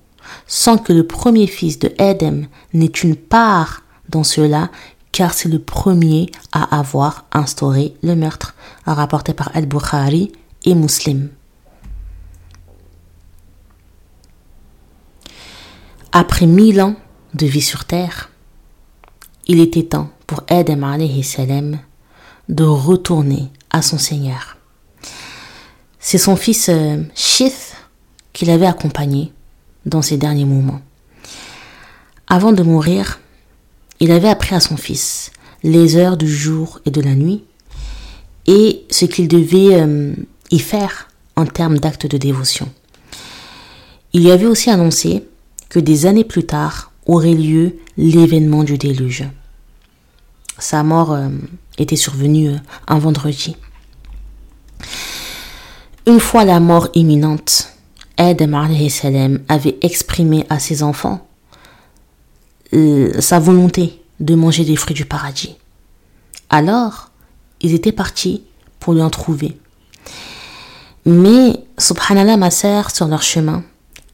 sans 0.48 0.78
que 0.78 0.92
le 0.92 1.08
premier 1.08 1.48
fils 1.48 1.80
de 1.80 1.94
Edem 1.98 2.48
n'ait 2.74 2.88
une 2.88 3.16
part 3.16 3.84
dans 4.10 4.26
cela, 4.26 4.70
car 5.14 5.34
c'est 5.34 5.48
le 5.48 5.60
premier 5.60 6.30
à 6.52 6.78
avoir 6.78 7.26
instauré 7.32 7.96
le 8.04 8.16
meurtre, 8.16 8.54
rapporté 8.86 9.34
par 9.34 9.50
Al-Bukhari 9.56 10.34
et 10.66 10.76
Muslim. 10.76 11.30
Après 16.12 16.48
mille 16.48 16.82
ans 16.82 16.96
de 17.34 17.46
vie 17.46 17.62
sur 17.62 17.86
terre, 17.86 18.30
il 19.48 19.62
était 19.62 19.84
temps 19.84 20.10
pour 20.28 20.44
Edem 20.50 20.86
salam 21.24 21.80
de 22.50 22.66
retourner 22.66 23.50
à 23.70 23.82
son 23.82 23.98
Seigneur. 23.98 24.58
C'est 26.00 26.18
son 26.18 26.36
fils 26.36 26.70
euh, 26.70 27.04
Shith 27.14 27.69
qui 28.40 28.46
l'avait 28.46 28.68
accompagné 28.68 29.34
dans 29.86 30.02
ses 30.02 30.16
derniers 30.16 30.46
moments. 30.46 30.80
Avant 32.30 32.54
de 32.54 32.64
mourir, 32.64 33.20
il 34.00 34.14
avait 34.14 34.30
appris 34.30 34.56
à 34.56 34.62
son 34.62 34.78
fils 34.78 35.32
les 35.62 35.98
heures 35.98 36.16
du 36.16 36.34
jour 36.34 36.80
et 36.86 36.90
de 36.90 37.02
la 37.02 37.16
nuit 37.16 37.44
et 38.48 38.86
ce 38.90 39.04
qu'il 39.04 39.28
devait 39.28 39.82
euh, 39.82 40.14
y 40.52 40.60
faire 40.60 41.10
en 41.36 41.46
termes 41.46 41.80
d'actes 41.80 42.08
de 42.08 42.18
dévotion. 42.18 42.70
Il 44.14 44.24
lui 44.24 44.32
avait 44.32 44.46
aussi 44.46 44.70
annoncé 44.70 45.26
que 45.68 45.80
des 45.80 46.06
années 46.06 46.24
plus 46.24 46.46
tard 46.46 46.94
aurait 47.08 47.34
lieu 47.34 47.76
l'événement 47.98 48.64
du 48.64 48.78
déluge. 48.78 49.26
Sa 50.60 50.82
mort 50.84 51.12
euh, 51.12 51.28
était 51.78 51.98
survenue 51.98 52.52
un 52.88 53.00
vendredi. 53.00 53.58
Une 56.08 56.22
fois 56.22 56.46
la 56.46 56.62
mort 56.62 56.88
imminente, 56.94 57.74
Adam 58.20 58.66
avait 59.48 59.78
exprimé 59.82 60.46
à 60.50 60.60
ses 60.60 60.84
enfants 60.84 61.26
euh, 62.74 63.20
sa 63.22 63.40
volonté 63.40 64.02
de 64.20 64.36
manger 64.36 64.66
des 64.66 64.76
fruits 64.76 64.94
du 64.94 65.06
paradis. 65.06 65.56
Alors, 66.50 67.12
ils 67.62 67.74
étaient 67.74 67.94
partis 67.94 68.44
pour 68.80 68.94
lui 68.94 69.02
en 69.02 69.10
trouver. 69.10 69.58
Mais, 71.06 71.64
subhanallah, 71.78 72.36
ma 72.36 72.52
sœur, 72.52 72.92
sur 72.92 73.08
leur 73.08 73.24
chemin, 73.24 73.64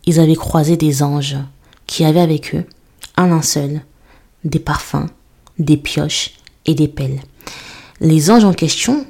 ils 0.06 0.20
avaient 0.20 0.36
croisé 0.36 0.78
des 0.78 1.02
anges 1.02 1.38
qui 1.88 2.06
avaient 2.06 2.22
avec 2.22 2.54
eux 2.54 2.64
un 3.18 3.28
linceul, 3.28 3.82
des 4.44 4.60
parfums, 4.60 5.08
des 5.58 5.78
pioches 5.78 6.36
et 6.68 6.76
des 6.76 6.88
pelles. 6.88 7.22
Les 8.02 8.30
anges 8.30 8.46
en 8.46 8.54
question 8.54 9.06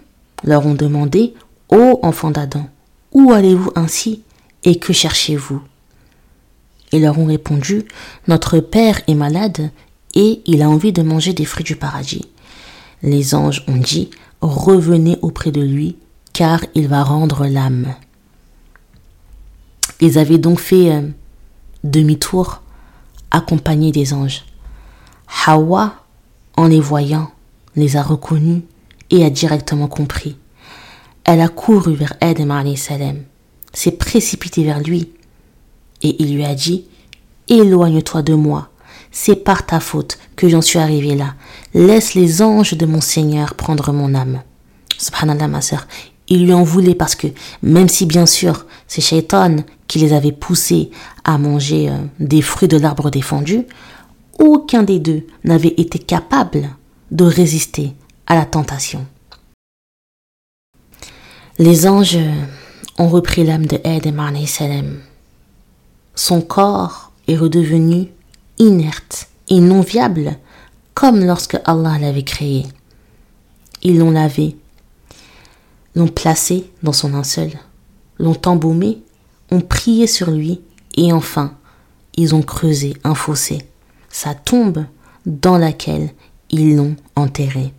leur 0.46 0.66
ont 0.66 0.74
demandé 0.74 1.34
Ô 1.70 2.00
enfants 2.02 2.32
d'Adam, 2.32 2.70
où 3.12 3.34
allez-vous 3.34 3.72
ainsi? 3.76 4.24
Et 4.65 4.78
que 4.78 4.91
cherchez-vous? 4.91 5.62
Ils 6.91 7.01
leur 7.01 7.17
ont 7.17 7.25
répondu 7.25 7.86
Notre 8.28 8.60
père 8.60 9.01
est 9.08 9.15
malade 9.15 9.71
et 10.13 10.41
il 10.45 10.62
a 10.62 10.69
envie 10.69 10.93
de 10.93 11.01
manger 11.01 11.34
des 11.34 11.45
fruits 11.45 11.63
du 11.63 11.75
paradis. 11.75 12.25
Les 13.01 13.36
anges 13.36 13.63
ont 13.67 13.78
dit 13.78 14.10
Revenez 14.41 15.17
auprès 15.21 15.51
de 15.51 15.62
lui, 15.62 15.97
car 16.34 16.62
il 16.75 16.88
va 16.88 17.04
rendre 17.04 17.47
l'âme. 17.47 17.95
Ils 20.01 20.17
avaient 20.17 20.38
donc 20.38 20.60
fait 20.60 20.91
euh, 20.91 21.01
demi-tour, 21.84 22.62
accompagnés 23.32 23.91
des 23.91 24.13
anges. 24.13 24.45
Hawa, 25.45 25.95
en 26.58 26.67
les 26.67 26.80
voyant, 26.80 27.32
les 27.76 27.97
a 27.97 28.03
reconnus 28.03 28.63
et 29.09 29.24
a 29.24 29.30
directement 29.30 29.88
compris. 29.88 30.38
Elle 31.24 31.41
a 31.41 31.47
couru 31.47 31.95
vers 31.95 32.13
Adam 32.22 32.76
salam, 32.76 33.24
s'est 33.76 33.91
précipitée 33.91 34.63
vers 34.63 34.80
lui 34.80 35.11
et 36.01 36.15
il 36.19 36.36
lui 36.36 36.45
a 36.45 36.55
dit 36.55 36.86
Éloigne-toi 37.47 38.23
de 38.23 38.34
moi, 38.34 38.69
c'est 39.11 39.36
par 39.36 39.65
ta 39.65 39.80
faute 39.80 40.17
que 40.36 40.49
j'en 40.49 40.61
suis 40.61 40.80
arrivé 40.80 41.15
là. 41.15 41.36
Laisse 41.73 42.15
les 42.15 42.41
anges 42.41 42.73
de 42.73 42.86
mon 42.86 43.01
Seigneur 43.01 43.53
prendre 43.53 43.91
mon 43.93 44.15
âme. 44.15 44.41
Subhanallah, 44.97 45.47
ma 45.47 45.61
sœur, 45.61 45.88
il 46.28 46.45
lui 46.45 46.53
en 46.53 46.63
voulait 46.63 46.95
parce 46.95 47.15
que, 47.15 47.28
même 47.61 47.89
si 47.89 48.05
bien 48.05 48.26
sûr 48.26 48.65
c'est 48.88 49.01
Shaitan 49.01 49.57
qui 49.88 49.99
les 49.99 50.13
avait 50.13 50.32
poussés 50.32 50.89
à 51.23 51.38
manger 51.38 51.89
euh, 51.89 51.97
des 52.19 52.41
fruits 52.41 52.67
de 52.67 52.78
l'arbre 52.78 53.11
défendu, 53.11 53.65
aucun 54.39 54.84
des 54.84 54.99
deux 54.99 55.28
n'avait 55.43 55.76
été 55.78 55.99
capable 55.99 56.69
de 57.11 57.23
résister 57.23 57.93
à 58.26 58.36
la 58.36 58.45
tentation. 58.45 59.05
Les 61.57 61.88
anges 61.88 62.17
ont 62.98 63.10
repris 63.10 63.43
l'âme 63.43 63.66
de 63.66 63.80
Adam 63.84 64.46
salam. 64.46 65.02
Son 66.16 66.41
corps 66.41 67.12
est 67.28 67.36
redevenu 67.36 68.08
inerte 68.58 69.28
et 69.50 69.60
non 69.60 69.82
viable 69.82 70.38
comme 70.93 71.26
lorsque 71.26 71.60
Allah 71.66 71.98
l'avait 72.00 72.24
créé. 72.24 72.66
Ils 73.84 74.00
l'ont 74.00 74.12
lavé, 74.12 74.56
l'ont 75.93 76.08
placé 76.08 76.72
dans 76.84 76.93
son 76.93 77.10
linceul, 77.10 77.52
l'ont 78.18 78.39
embaumé, 78.46 79.04
ont 79.52 79.62
prié 79.62 80.08
sur 80.08 80.32
lui 80.32 80.62
et 80.96 81.12
enfin, 81.12 81.56
ils 82.16 82.34
ont 82.34 82.41
creusé 82.41 82.96
un 83.04 83.14
fossé, 83.14 83.60
sa 84.10 84.34
tombe 84.34 84.86
dans 85.26 85.58
laquelle 85.58 86.12
ils 86.50 86.76
l'ont 86.76 86.96
enterré. 87.16 87.74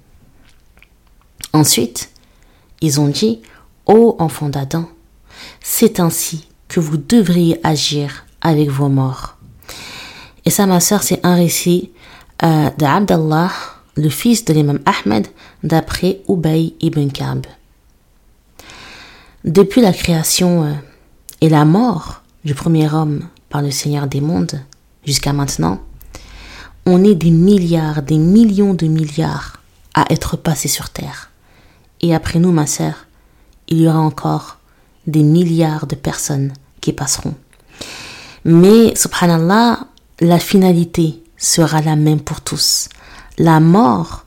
Ensuite, 1.52 2.10
ils 2.82 3.00
ont 3.00 3.08
dit, 3.08 3.40
Ô 3.86 4.16
enfant 4.18 4.48
d'Adam, 4.48 4.88
c'est 5.68 5.98
ainsi 5.98 6.46
que 6.68 6.78
vous 6.78 6.96
devriez 6.96 7.58
agir 7.66 8.24
avec 8.40 8.70
vos 8.70 8.88
morts. 8.88 9.36
Et 10.44 10.50
ça, 10.50 10.64
ma 10.64 10.78
sœur, 10.78 11.02
c'est 11.02 11.18
un 11.26 11.34
récit 11.34 11.90
euh, 12.44 12.70
d'Abdallah, 12.78 13.50
le 13.96 14.08
fils 14.08 14.44
de 14.44 14.54
l'imam 14.54 14.78
Ahmed, 14.86 15.26
d'après 15.64 16.20
Ubay 16.28 16.72
ibn 16.80 17.08
Ka'b. 17.08 17.46
Depuis 19.44 19.80
la 19.80 19.92
création 19.92 20.62
euh, 20.62 20.72
et 21.40 21.48
la 21.48 21.64
mort 21.64 22.22
du 22.44 22.54
premier 22.54 22.88
homme 22.88 23.26
par 23.50 23.60
le 23.60 23.72
Seigneur 23.72 24.06
des 24.06 24.20
mondes 24.20 24.62
jusqu'à 25.04 25.32
maintenant, 25.32 25.80
on 26.86 27.02
est 27.02 27.16
des 27.16 27.32
milliards, 27.32 28.02
des 28.02 28.18
millions 28.18 28.72
de 28.72 28.86
milliards 28.86 29.60
à 29.94 30.04
être 30.10 30.36
passés 30.36 30.68
sur 30.68 30.90
Terre. 30.90 31.32
Et 32.00 32.14
après 32.14 32.38
nous, 32.38 32.52
ma 32.52 32.68
sœur, 32.68 33.06
il 33.66 33.80
y 33.80 33.88
aura 33.88 33.98
encore 33.98 34.58
des 35.06 35.22
milliards 35.22 35.86
de 35.86 35.94
personnes 35.94 36.52
qui 36.80 36.92
passeront. 36.92 37.34
Mais, 38.44 38.94
subhanallah, 38.94 39.80
la 40.20 40.38
finalité 40.38 41.22
sera 41.36 41.82
la 41.82 41.96
même 41.96 42.20
pour 42.20 42.40
tous. 42.40 42.88
La 43.38 43.60
mort 43.60 44.24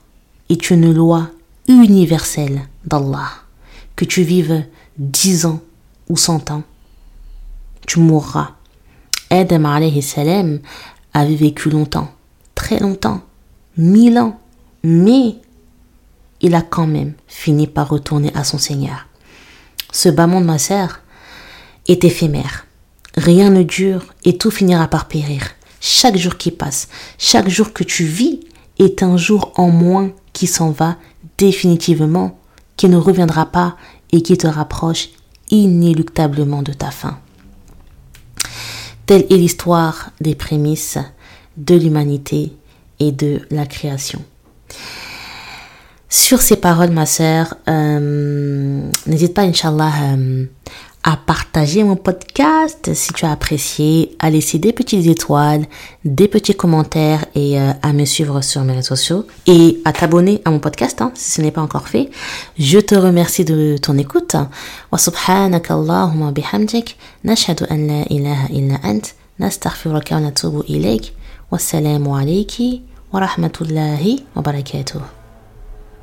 est 0.48 0.70
une 0.70 0.92
loi 0.92 1.30
universelle 1.68 2.62
d'Allah. 2.84 3.30
Que 3.96 4.04
tu 4.04 4.22
vives 4.22 4.64
dix 4.98 5.46
ans 5.46 5.60
ou 6.08 6.16
cent 6.16 6.50
ans, 6.50 6.62
tu 7.86 8.00
mourras. 8.00 8.52
Adam 9.30 9.64
alayhi 9.64 10.02
salam 10.02 10.60
avait 11.12 11.34
vécu 11.34 11.70
longtemps, 11.70 12.10
très 12.54 12.78
longtemps, 12.78 13.22
mille 13.76 14.18
ans, 14.18 14.38
mais 14.82 15.36
il 16.40 16.54
a 16.54 16.62
quand 16.62 16.86
même 16.86 17.14
fini 17.26 17.66
par 17.66 17.88
retourner 17.88 18.32
à 18.34 18.44
son 18.44 18.58
Seigneur. 18.58 19.06
Ce 19.92 20.08
bas 20.08 20.26
monde, 20.26 20.44
ma 20.44 20.58
sœur, 20.58 21.00
est 21.88 22.04
éphémère. 22.04 22.66
Rien 23.16 23.50
ne 23.50 23.62
dure 23.62 24.04
et 24.24 24.38
tout 24.38 24.50
finira 24.50 24.88
par 24.88 25.08
périr. 25.08 25.42
Chaque 25.80 26.16
jour 26.16 26.36
qui 26.36 26.50
passe, 26.50 26.88
chaque 27.18 27.48
jour 27.48 27.72
que 27.72 27.84
tu 27.84 28.04
vis 28.04 28.40
est 28.78 29.02
un 29.02 29.16
jour 29.16 29.52
en 29.56 29.70
moins 29.70 30.12
qui 30.32 30.46
s'en 30.46 30.70
va 30.70 30.96
définitivement, 31.38 32.38
qui 32.76 32.88
ne 32.88 32.96
reviendra 32.96 33.46
pas 33.46 33.76
et 34.12 34.22
qui 34.22 34.36
te 34.36 34.46
rapproche 34.46 35.08
inéluctablement 35.50 36.62
de 36.62 36.72
ta 36.72 36.90
fin. 36.90 37.18
Telle 39.06 39.26
est 39.30 39.36
l'histoire 39.36 40.10
des 40.20 40.34
prémices 40.34 40.98
de 41.56 41.74
l'humanité 41.74 42.52
et 43.00 43.10
de 43.10 43.40
la 43.50 43.66
création. 43.66 44.22
Sur 46.12 46.42
ces 46.42 46.56
paroles, 46.56 46.90
ma 46.90 47.06
sœur, 47.06 47.54
euh, 47.68 48.90
n'hésite 49.06 49.32
pas, 49.32 49.42
Inch'Allah, 49.42 49.92
euh, 50.02 50.44
à 51.04 51.16
partager 51.16 51.84
mon 51.84 51.94
podcast 51.94 52.92
si 52.94 53.12
tu 53.12 53.24
as 53.24 53.30
apprécié, 53.30 54.16
à 54.18 54.28
laisser 54.28 54.58
des 54.58 54.72
petites 54.72 55.06
étoiles, 55.06 55.66
des 56.04 56.26
petits 56.26 56.56
commentaires 56.56 57.24
et 57.36 57.60
euh, 57.60 57.70
à 57.82 57.92
me 57.92 58.04
suivre 58.04 58.40
sur 58.40 58.64
mes 58.64 58.72
réseaux 58.72 58.96
sociaux 58.96 59.24
et 59.46 59.80
à 59.84 59.92
t'abonner 59.92 60.42
à 60.44 60.50
mon 60.50 60.58
podcast 60.58 61.00
hein, 61.00 61.12
si 61.14 61.30
ce 61.30 61.42
n'est 61.42 61.52
pas 61.52 61.62
encore 61.62 61.86
fait. 61.86 62.10
Je 62.58 62.80
te 62.80 62.96
remercie 62.96 63.44
de 63.44 63.76
ton 63.80 63.96
écoute. 63.96 64.34
Wa 64.90 64.98
bihamdik 66.32 66.98
wa. 67.24 67.34
Wassalamu 71.52 72.16
alayki 72.16 72.82
wa 73.12 73.20
wa. 74.42 75.19